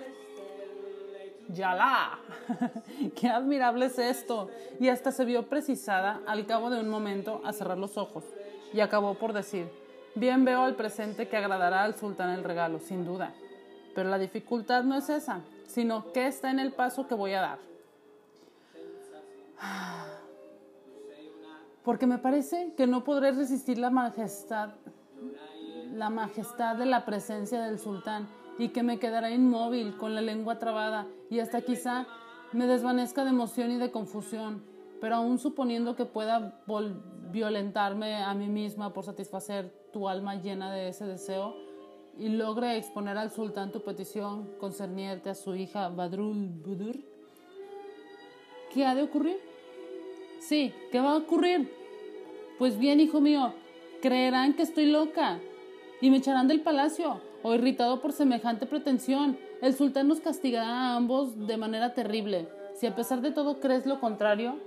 ¡Yalá! 1.48 2.18
¡Qué 3.16 3.28
admirable 3.30 3.86
es 3.86 4.00
esto! 4.00 4.50
Y 4.80 4.88
hasta 4.88 5.12
se 5.12 5.26
vio 5.26 5.48
precisada 5.48 6.22
al 6.26 6.48
cabo 6.48 6.72
de 6.72 6.80
un 6.80 6.90
momento 6.90 7.40
a 7.46 7.54
cerrar 7.54 7.78
los 7.78 8.00
ojos 8.00 8.24
y 8.74 8.80
acabó 8.80 9.14
por 9.14 9.34
decir, 9.34 9.70
bien 10.16 10.46
veo 10.46 10.64
al 10.64 10.74
presente 10.74 11.28
que 11.28 11.38
agradará 11.38 11.84
al 11.84 11.94
sultán 11.94 12.32
el 12.32 12.44
regalo, 12.44 12.80
sin 12.80 13.06
duda. 13.06 13.36
Pero 13.94 14.10
la 14.10 14.18
dificultad 14.18 14.86
no 14.86 14.96
es 14.96 15.08
esa, 15.10 15.42
sino 15.68 16.12
que 16.14 16.26
está 16.26 16.50
en 16.50 16.58
el 16.58 16.72
paso 16.72 17.08
que 17.08 17.14
voy 17.14 17.34
a 17.34 17.42
dar. 17.42 17.60
Porque 21.84 22.08
me 22.08 22.18
parece 22.18 22.74
que 22.76 22.88
no 22.88 23.04
podré 23.04 23.32
resistir 23.32 23.78
la 23.78 23.90
majestad, 23.90 24.72
la 25.94 26.10
majestad 26.10 26.76
de 26.76 26.86
la 26.86 27.06
presencia 27.06 27.62
del 27.62 27.80
sultán 27.80 28.28
y 28.58 28.70
que 28.70 28.84
me 28.84 29.00
quedará 29.00 29.32
inmóvil 29.32 29.98
con 29.98 30.14
la 30.14 30.22
lengua 30.22 30.60
trabada 30.60 31.08
y 31.30 31.40
hasta 31.40 31.62
quizá 31.62 32.06
me 32.52 32.68
desvanezca 32.68 33.24
de 33.24 33.30
emoción 33.30 33.72
y 33.72 33.78
de 33.78 33.92
confusión. 33.92 34.64
Pero 35.00 35.16
aún 35.16 35.40
suponiendo 35.40 35.96
que 35.96 36.06
pueda 36.06 36.62
violentarme 37.32 38.16
a 38.24 38.34
mí 38.34 38.48
misma 38.48 38.92
por 38.92 39.06
satisfacer 39.06 39.74
tu 39.94 40.10
alma 40.10 40.36
llena 40.36 40.72
de 40.74 40.90
ese 40.90 41.06
deseo, 41.06 41.56
y 42.20 42.28
logre 42.28 42.76
exponer 42.76 43.18
al 43.18 43.32
sultán 43.32 43.72
tu 43.72 43.82
petición 43.82 44.50
concerniente 44.60 45.30
a 45.30 45.36
su 45.36 45.56
hija 45.56 45.88
Badrul 45.88 46.50
Budur, 46.50 46.98
¿qué 48.74 48.86
ha 48.86 48.94
de 48.94 49.04
ocurrir? 49.04 49.38
Sí, 50.40 50.74
¿qué 50.92 51.00
va 51.00 51.12
a 51.12 51.18
ocurrir? 51.18 51.72
Pues 52.58 52.80
bien, 52.80 53.00
hijo 53.00 53.22
mío, 53.22 53.54
creerán 54.02 54.54
que 54.54 54.64
estoy 54.64 54.86
loca 54.86 55.40
y 56.02 56.10
me 56.10 56.18
echarán 56.18 56.48
del 56.48 56.62
palacio 56.62 57.22
o 57.44 57.54
irritado 57.54 58.02
por 58.02 58.14
semejante 58.14 58.66
pretensión. 58.66 59.38
El 59.62 59.74
sultán 59.74 60.08
nos 60.08 60.22
castigará 60.22 60.68
a 60.68 60.96
ambos 60.96 61.48
de 61.48 61.58
manera 61.58 61.94
terrible. 61.94 62.48
Si 62.76 62.88
a 62.88 62.96
pesar 62.96 63.22
de 63.22 63.32
todo 63.32 63.60
crees 63.60 63.86
lo 63.86 64.00
contrario, 64.00 64.58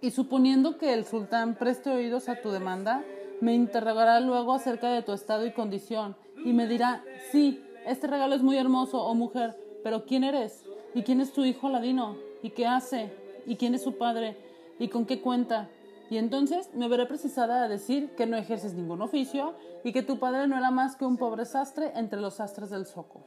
y 0.00 0.10
suponiendo 0.10 0.78
que 0.78 0.92
el 0.92 1.04
sultán 1.04 1.54
preste 1.54 1.90
oídos 1.90 2.28
a 2.28 2.40
tu 2.40 2.50
demanda, 2.50 3.04
me 3.40 3.54
interrogará 3.54 4.20
luego 4.20 4.52
acerca 4.52 4.90
de 4.90 5.02
tu 5.02 5.12
estado 5.12 5.46
y 5.46 5.52
condición 5.52 6.16
y 6.44 6.52
me 6.52 6.66
dirá, 6.66 7.04
sí, 7.30 7.60
este 7.86 8.08
regalo 8.08 8.34
es 8.34 8.42
muy 8.42 8.56
hermoso, 8.56 9.00
oh 9.00 9.14
mujer, 9.14 9.56
pero 9.84 10.04
¿quién 10.04 10.24
eres? 10.24 10.64
¿Y 10.94 11.02
quién 11.02 11.20
es 11.20 11.32
tu 11.32 11.44
hijo 11.44 11.68
Aladino? 11.68 12.16
¿Y 12.42 12.50
qué 12.50 12.66
hace? 12.66 13.12
¿Y 13.46 13.56
quién 13.56 13.74
es 13.74 13.82
su 13.82 13.96
padre? 13.96 14.36
¿Y 14.78 14.88
con 14.88 15.06
qué 15.06 15.20
cuenta? 15.20 15.68
Y 16.10 16.18
entonces 16.18 16.70
me 16.74 16.88
veré 16.88 17.06
precisada 17.06 17.64
a 17.64 17.68
decir 17.68 18.14
que 18.16 18.26
no 18.26 18.36
ejerces 18.36 18.74
ningún 18.74 19.00
oficio 19.00 19.54
y 19.84 19.92
que 19.92 20.02
tu 20.02 20.18
padre 20.18 20.46
no 20.46 20.58
era 20.58 20.70
más 20.70 20.96
que 20.96 21.04
un 21.04 21.16
pobre 21.16 21.44
sastre 21.44 21.92
entre 21.94 22.20
los 22.20 22.34
sastres 22.34 22.70
del 22.70 22.86
zoco. 22.86 23.20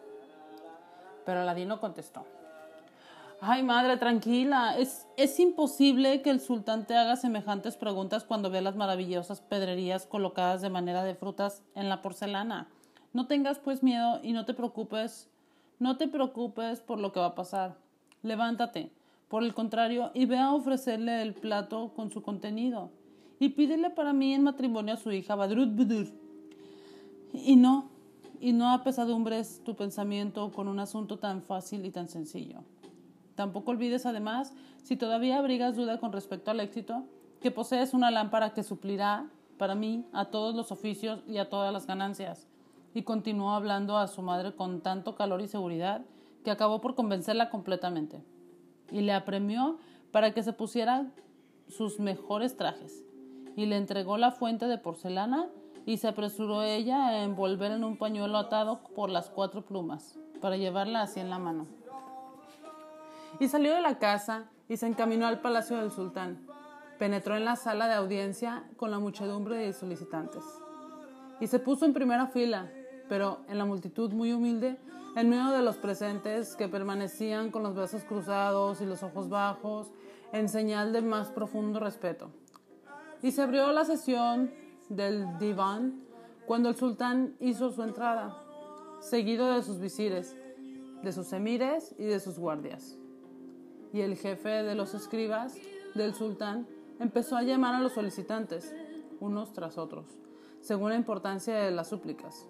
Pero 1.25 1.39
Aladino 1.39 1.79
contestó, 1.79 2.25
Ay, 3.41 3.63
madre, 3.63 3.97
tranquila. 3.97 4.77
Es, 4.77 5.07
es 5.17 5.39
imposible 5.39 6.21
que 6.21 6.29
el 6.29 6.39
sultán 6.39 6.85
te 6.85 6.95
haga 6.95 7.15
semejantes 7.15 7.75
preguntas 7.75 8.23
cuando 8.23 8.49
ve 8.49 8.61
las 8.61 8.75
maravillosas 8.75 9.41
pedrerías 9.41 10.05
colocadas 10.05 10.61
de 10.61 10.69
manera 10.69 11.03
de 11.03 11.15
frutas 11.15 11.61
en 11.75 11.89
la 11.89 12.01
porcelana. 12.01 12.67
No 13.13 13.27
tengas 13.27 13.59
pues 13.59 13.83
miedo 13.83 14.19
y 14.23 14.33
no 14.33 14.45
te 14.45 14.53
preocupes, 14.53 15.29
no 15.79 15.97
te 15.97 16.07
preocupes 16.07 16.79
por 16.81 16.99
lo 16.99 17.11
que 17.11 17.19
va 17.19 17.27
a 17.27 17.35
pasar. 17.35 17.77
Levántate, 18.23 18.91
por 19.35 19.43
el 19.43 19.53
contrario, 19.53 20.11
y 20.13 20.27
ve 20.27 20.37
a 20.37 20.53
ofrecerle 20.53 21.21
el 21.21 21.33
plato 21.33 21.91
con 21.93 22.09
su 22.09 22.21
contenido. 22.21 22.91
Y 23.37 23.49
pídele 23.49 23.89
para 23.89 24.13
mí 24.13 24.33
en 24.33 24.43
matrimonio 24.43 24.93
a 24.93 24.97
su 24.97 25.11
hija 25.11 25.35
Badrut 25.35 25.75
Budur. 25.75 26.07
Y 27.33 27.57
no, 27.57 27.89
y 28.39 28.53
no 28.53 28.71
apesadumbres 28.71 29.61
tu 29.65 29.75
pensamiento 29.75 30.53
con 30.53 30.69
un 30.69 30.79
asunto 30.79 31.19
tan 31.19 31.41
fácil 31.41 31.85
y 31.85 31.91
tan 31.91 32.07
sencillo. 32.07 32.63
Tampoco 33.35 33.71
olvides 33.71 34.05
además, 34.05 34.53
si 34.83 34.95
todavía 34.95 35.37
abrigas 35.37 35.75
duda 35.75 35.99
con 35.99 36.13
respecto 36.13 36.51
al 36.51 36.61
éxito, 36.61 37.03
que 37.41 37.51
posees 37.51 37.93
una 37.93 38.11
lámpara 38.11 38.53
que 38.53 38.63
suplirá 38.63 39.27
para 39.57 39.75
mí 39.75 40.05
a 40.13 40.23
todos 40.23 40.55
los 40.55 40.71
oficios 40.71 41.19
y 41.27 41.39
a 41.39 41.49
todas 41.49 41.73
las 41.73 41.87
ganancias 41.87 42.47
y 42.93 43.03
continuó 43.03 43.51
hablando 43.51 43.97
a 43.97 44.07
su 44.07 44.21
madre 44.21 44.55
con 44.55 44.79
tanto 44.79 45.15
calor 45.15 45.41
y 45.41 45.49
seguridad 45.49 46.05
que 46.45 46.51
acabó 46.51 46.79
por 46.79 46.95
convencerla 46.95 47.49
completamente 47.49 48.23
y 48.91 49.01
le 49.01 49.13
apremió 49.13 49.77
para 50.11 50.33
que 50.33 50.43
se 50.43 50.53
pusiera 50.53 51.07
sus 51.67 51.99
mejores 51.99 52.57
trajes 52.57 53.03
y 53.55 53.65
le 53.65 53.77
entregó 53.77 54.17
la 54.17 54.31
fuente 54.31 54.67
de 54.67 54.77
porcelana 54.77 55.47
y 55.85 55.97
se 55.97 56.07
apresuró 56.07 56.63
ella 56.63 57.07
a 57.07 57.23
envolver 57.23 57.71
en 57.71 57.83
un 57.83 57.97
pañuelo 57.97 58.37
atado 58.37 58.81
por 58.95 59.09
las 59.09 59.29
cuatro 59.29 59.63
plumas 59.65 60.17
para 60.41 60.57
llevarla 60.57 61.01
así 61.01 61.19
en 61.19 61.29
la 61.29 61.39
mano. 61.39 61.67
Y 63.39 63.47
salió 63.47 63.73
de 63.73 63.81
la 63.81 63.97
casa 63.99 64.49
y 64.67 64.77
se 64.77 64.87
encaminó 64.87 65.27
al 65.27 65.41
palacio 65.41 65.77
del 65.77 65.91
sultán. 65.91 66.45
Penetró 66.97 67.35
en 67.35 67.45
la 67.45 67.55
sala 67.55 67.87
de 67.87 67.93
audiencia 67.93 68.63
con 68.77 68.89
la 68.89 68.99
muchedumbre 68.99 69.57
de 69.57 69.73
solicitantes 69.73 70.43
y 71.39 71.47
se 71.47 71.59
puso 71.59 71.85
en 71.85 71.93
primera 71.93 72.27
fila 72.27 72.69
pero 73.07 73.41
en 73.47 73.57
la 73.57 73.65
multitud 73.65 74.11
muy 74.11 74.33
humilde, 74.33 74.77
en 75.15 75.29
medio 75.29 75.51
de 75.51 75.61
los 75.61 75.77
presentes 75.77 76.55
que 76.57 76.67
permanecían 76.67 77.49
con 77.49 77.63
los 77.63 77.73
brazos 77.73 78.03
cruzados 78.03 78.81
y 78.81 78.85
los 78.85 79.01
ojos 79.01 79.29
bajos, 79.29 79.91
en 80.33 80.49
señal 80.49 80.91
de 80.91 81.01
más 81.01 81.31
profundo 81.31 81.79
respeto. 81.79 82.31
Y 83.21 83.31
se 83.31 83.41
abrió 83.41 83.71
la 83.71 83.85
sesión 83.85 84.51
del 84.89 85.37
diván 85.39 86.03
cuando 86.45 86.67
el 86.67 86.75
sultán 86.75 87.35
hizo 87.39 87.71
su 87.71 87.81
entrada, 87.81 88.43
seguido 88.99 89.53
de 89.53 89.63
sus 89.63 89.79
visires, 89.79 90.35
de 91.01 91.11
sus 91.13 91.31
emires 91.31 91.95
y 91.97 92.03
de 92.03 92.19
sus 92.19 92.37
guardias. 92.37 92.97
Y 93.93 94.01
el 94.01 94.17
jefe 94.17 94.49
de 94.49 94.75
los 94.75 94.93
escribas 94.93 95.55
del 95.95 96.13
sultán 96.13 96.67
empezó 96.99 97.37
a 97.37 97.43
llamar 97.43 97.75
a 97.75 97.79
los 97.79 97.93
solicitantes, 97.93 98.75
unos 99.21 99.53
tras 99.53 99.77
otros, 99.77 100.19
según 100.59 100.89
la 100.89 100.97
importancia 100.97 101.55
de 101.55 101.71
las 101.71 101.87
súplicas 101.87 102.49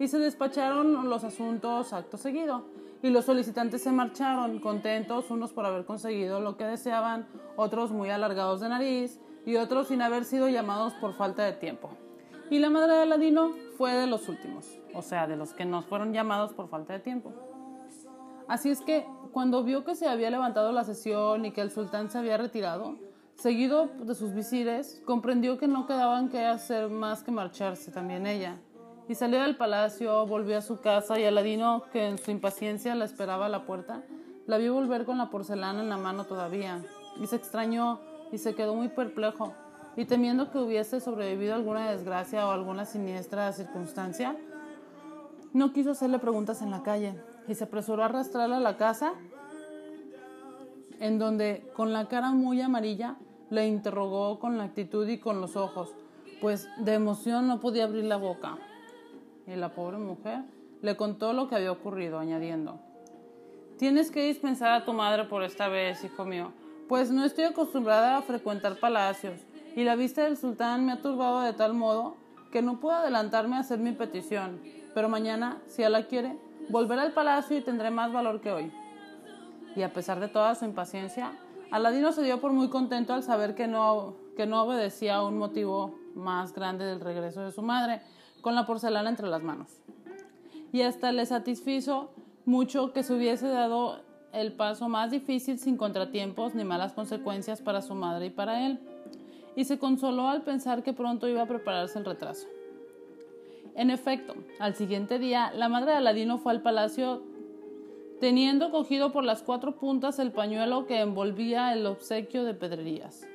y 0.00 0.08
se 0.08 0.18
despacharon 0.18 1.10
los 1.10 1.24
asuntos 1.24 1.92
acto 1.92 2.16
seguido. 2.16 2.64
Y 3.02 3.10
los 3.10 3.26
solicitantes 3.26 3.82
se 3.82 3.92
marcharon, 3.92 4.58
contentos, 4.58 5.30
unos 5.30 5.52
por 5.52 5.66
haber 5.66 5.84
conseguido 5.84 6.40
lo 6.40 6.56
que 6.56 6.64
deseaban, 6.64 7.26
otros 7.56 7.92
muy 7.92 8.08
alargados 8.08 8.60
de 8.60 8.70
nariz 8.70 9.20
y 9.44 9.56
otros 9.56 9.88
sin 9.88 10.02
haber 10.02 10.24
sido 10.24 10.48
llamados 10.48 10.94
por 10.94 11.12
falta 11.12 11.44
de 11.44 11.52
tiempo. 11.52 11.90
Y 12.50 12.58
la 12.58 12.70
madre 12.70 12.94
de 12.94 13.02
Aladino 13.02 13.52
fue 13.76 13.92
de 13.92 14.06
los 14.06 14.28
últimos, 14.28 14.66
o 14.94 15.02
sea, 15.02 15.26
de 15.26 15.36
los 15.36 15.52
que 15.52 15.66
no 15.66 15.82
fueron 15.82 16.12
llamados 16.14 16.52
por 16.54 16.68
falta 16.68 16.94
de 16.94 17.00
tiempo. 17.00 17.32
Así 18.48 18.70
es 18.70 18.80
que 18.80 19.06
cuando 19.32 19.62
vio 19.62 19.84
que 19.84 19.94
se 19.94 20.08
había 20.08 20.30
levantado 20.30 20.72
la 20.72 20.84
sesión 20.84 21.44
y 21.44 21.52
que 21.52 21.60
el 21.60 21.70
sultán 21.70 22.10
se 22.10 22.18
había 22.18 22.38
retirado, 22.38 22.96
seguido 23.34 23.86
de 24.02 24.14
sus 24.14 24.34
visires, 24.34 25.02
comprendió 25.04 25.58
que 25.58 25.68
no 25.68 25.86
quedaban 25.86 26.30
que 26.30 26.44
hacer 26.44 26.88
más 26.88 27.22
que 27.22 27.30
marcharse 27.30 27.90
también 27.92 28.26
ella 28.26 28.58
y 29.10 29.16
salió 29.16 29.42
del 29.42 29.56
palacio, 29.56 30.24
volvió 30.24 30.56
a 30.56 30.62
su 30.62 30.80
casa 30.80 31.18
y 31.18 31.24
Aladino, 31.24 31.82
que 31.92 32.06
en 32.06 32.16
su 32.16 32.30
impaciencia 32.30 32.94
la 32.94 33.04
esperaba 33.04 33.46
a 33.46 33.48
la 33.48 33.66
puerta, 33.66 34.04
la 34.46 34.56
vio 34.56 34.72
volver 34.72 35.04
con 35.04 35.18
la 35.18 35.30
porcelana 35.30 35.82
en 35.82 35.88
la 35.88 35.96
mano 35.96 36.26
todavía. 36.26 36.80
Y 37.20 37.26
se 37.26 37.34
extrañó 37.34 37.98
y 38.30 38.38
se 38.38 38.54
quedó 38.54 38.76
muy 38.76 38.88
perplejo. 38.88 39.52
Y 39.96 40.04
temiendo 40.04 40.52
que 40.52 40.58
hubiese 40.58 41.00
sobrevivido 41.00 41.56
alguna 41.56 41.90
desgracia 41.90 42.46
o 42.46 42.52
alguna 42.52 42.84
siniestra 42.84 43.52
circunstancia, 43.52 44.36
no 45.52 45.72
quiso 45.72 45.90
hacerle 45.90 46.20
preguntas 46.20 46.62
en 46.62 46.70
la 46.70 46.84
calle. 46.84 47.20
Y 47.48 47.56
se 47.56 47.64
apresuró 47.64 48.04
a 48.04 48.06
arrastrarla 48.06 48.58
a 48.58 48.60
la 48.60 48.76
casa 48.76 49.14
en 51.00 51.18
donde 51.18 51.68
con 51.74 51.92
la 51.92 52.06
cara 52.06 52.30
muy 52.30 52.60
amarilla 52.60 53.16
le 53.50 53.66
interrogó 53.66 54.38
con 54.38 54.56
la 54.56 54.62
actitud 54.62 55.08
y 55.08 55.18
con 55.18 55.40
los 55.40 55.56
ojos, 55.56 55.96
pues 56.40 56.68
de 56.78 56.94
emoción 56.94 57.48
no 57.48 57.58
podía 57.58 57.82
abrir 57.82 58.04
la 58.04 58.16
boca 58.16 58.56
y 59.50 59.56
la 59.56 59.70
pobre 59.70 59.98
mujer 59.98 60.42
le 60.82 60.96
contó 60.96 61.32
lo 61.32 61.48
que 61.48 61.56
había 61.56 61.72
ocurrido, 61.72 62.18
añadiendo, 62.18 62.80
Tienes 63.78 64.10
que 64.10 64.26
dispensar 64.26 64.72
a 64.72 64.84
tu 64.84 64.92
madre 64.92 65.24
por 65.24 65.42
esta 65.42 65.68
vez, 65.68 66.04
hijo 66.04 66.24
mío, 66.24 66.52
pues 66.86 67.10
no 67.10 67.24
estoy 67.24 67.44
acostumbrada 67.44 68.18
a 68.18 68.22
frecuentar 68.22 68.78
palacios, 68.78 69.40
y 69.74 69.84
la 69.84 69.96
vista 69.96 70.24
del 70.24 70.36
sultán 70.36 70.84
me 70.84 70.92
ha 70.92 71.00
turbado 71.00 71.40
de 71.40 71.54
tal 71.54 71.72
modo 71.72 72.16
que 72.52 72.60
no 72.60 72.78
puedo 72.78 72.96
adelantarme 72.96 73.56
a 73.56 73.60
hacer 73.60 73.78
mi 73.78 73.92
petición, 73.92 74.60
pero 74.94 75.08
mañana, 75.08 75.62
si 75.66 75.82
Allah 75.82 76.06
quiere, 76.06 76.36
volveré 76.68 77.00
al 77.00 77.12
palacio 77.12 77.56
y 77.56 77.62
tendré 77.62 77.90
más 77.90 78.12
valor 78.12 78.40
que 78.40 78.52
hoy. 78.52 78.72
Y 79.76 79.82
a 79.82 79.92
pesar 79.92 80.20
de 80.20 80.28
toda 80.28 80.54
su 80.54 80.64
impaciencia, 80.64 81.32
Aladino 81.70 82.12
se 82.12 82.22
dio 82.22 82.40
por 82.40 82.52
muy 82.52 82.68
contento 82.68 83.14
al 83.14 83.22
saber 83.22 83.54
que 83.54 83.68
no, 83.68 84.16
que 84.36 84.46
no 84.46 84.62
obedecía 84.64 85.16
a 85.16 85.24
un 85.24 85.38
motivo 85.38 85.98
más 86.14 86.52
grande 86.52 86.84
del 86.84 87.00
regreso 87.00 87.42
de 87.42 87.52
su 87.52 87.62
madre, 87.62 88.02
con 88.40 88.54
la 88.54 88.66
porcelana 88.66 89.10
entre 89.10 89.28
las 89.28 89.42
manos. 89.42 89.68
Y 90.72 90.82
hasta 90.82 91.12
le 91.12 91.26
satisfizo 91.26 92.10
mucho 92.44 92.92
que 92.92 93.02
se 93.02 93.14
hubiese 93.14 93.48
dado 93.48 94.00
el 94.32 94.52
paso 94.52 94.88
más 94.88 95.10
difícil 95.10 95.58
sin 95.58 95.76
contratiempos 95.76 96.54
ni 96.54 96.64
malas 96.64 96.92
consecuencias 96.92 97.60
para 97.60 97.82
su 97.82 97.94
madre 97.94 98.26
y 98.26 98.30
para 98.30 98.66
él, 98.66 98.78
y 99.56 99.64
se 99.64 99.78
consoló 99.78 100.28
al 100.28 100.42
pensar 100.42 100.82
que 100.82 100.92
pronto 100.92 101.28
iba 101.28 101.42
a 101.42 101.46
prepararse 101.46 101.98
el 101.98 102.04
retraso. 102.04 102.46
En 103.74 103.90
efecto, 103.90 104.34
al 104.58 104.74
siguiente 104.74 105.18
día, 105.18 105.52
la 105.54 105.68
madre 105.68 105.92
de 105.92 105.96
Aladino 105.98 106.38
fue 106.38 106.52
al 106.52 106.62
palacio 106.62 107.22
teniendo 108.20 108.70
cogido 108.70 109.12
por 109.12 109.24
las 109.24 109.42
cuatro 109.42 109.76
puntas 109.76 110.18
el 110.18 110.30
pañuelo 110.30 110.86
que 110.86 111.00
envolvía 111.00 111.72
el 111.72 111.86
obsequio 111.86 112.44
de 112.44 112.54
pedrerías. 112.54 113.26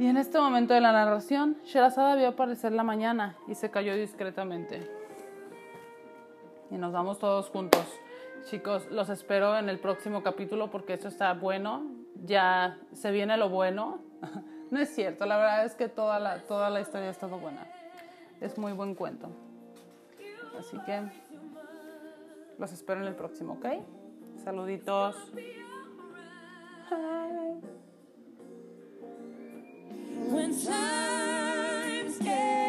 Y 0.00 0.06
en 0.06 0.16
este 0.16 0.38
momento 0.38 0.72
de 0.72 0.80
la 0.80 0.92
narración, 0.92 1.58
Sherazada 1.62 2.14
vio 2.14 2.28
aparecer 2.28 2.72
la 2.72 2.82
mañana 2.82 3.36
y 3.46 3.54
se 3.54 3.70
cayó 3.70 3.94
discretamente. 3.94 4.90
Y 6.70 6.78
nos 6.78 6.90
vamos 6.90 7.18
todos 7.18 7.50
juntos. 7.50 7.84
Chicos, 8.46 8.90
los 8.90 9.10
espero 9.10 9.58
en 9.58 9.68
el 9.68 9.78
próximo 9.78 10.22
capítulo 10.22 10.70
porque 10.70 10.94
esto 10.94 11.08
está 11.08 11.34
bueno. 11.34 11.82
Ya 12.24 12.78
se 12.94 13.10
viene 13.10 13.36
lo 13.36 13.50
bueno. 13.50 13.98
No 14.70 14.78
es 14.78 14.94
cierto, 14.94 15.26
la 15.26 15.36
verdad 15.36 15.64
es 15.64 15.74
que 15.74 15.88
toda 15.88 16.20
la, 16.20 16.44
toda 16.44 16.70
la 16.70 16.80
historia 16.80 17.08
ha 17.08 17.10
estado 17.10 17.36
buena. 17.38 17.66
Es 18.40 18.56
muy 18.56 18.70
buen 18.70 18.94
cuento. 18.94 19.28
Así 20.56 20.78
que 20.86 21.02
los 22.56 22.72
espero 22.72 23.00
en 23.00 23.08
el 23.08 23.16
próximo, 23.16 23.54
¿ok? 23.54 23.66
Saluditos. 24.44 25.16
Bye. 26.88 27.80
when 30.28 30.50
times 30.64 32.18
get 32.18 32.59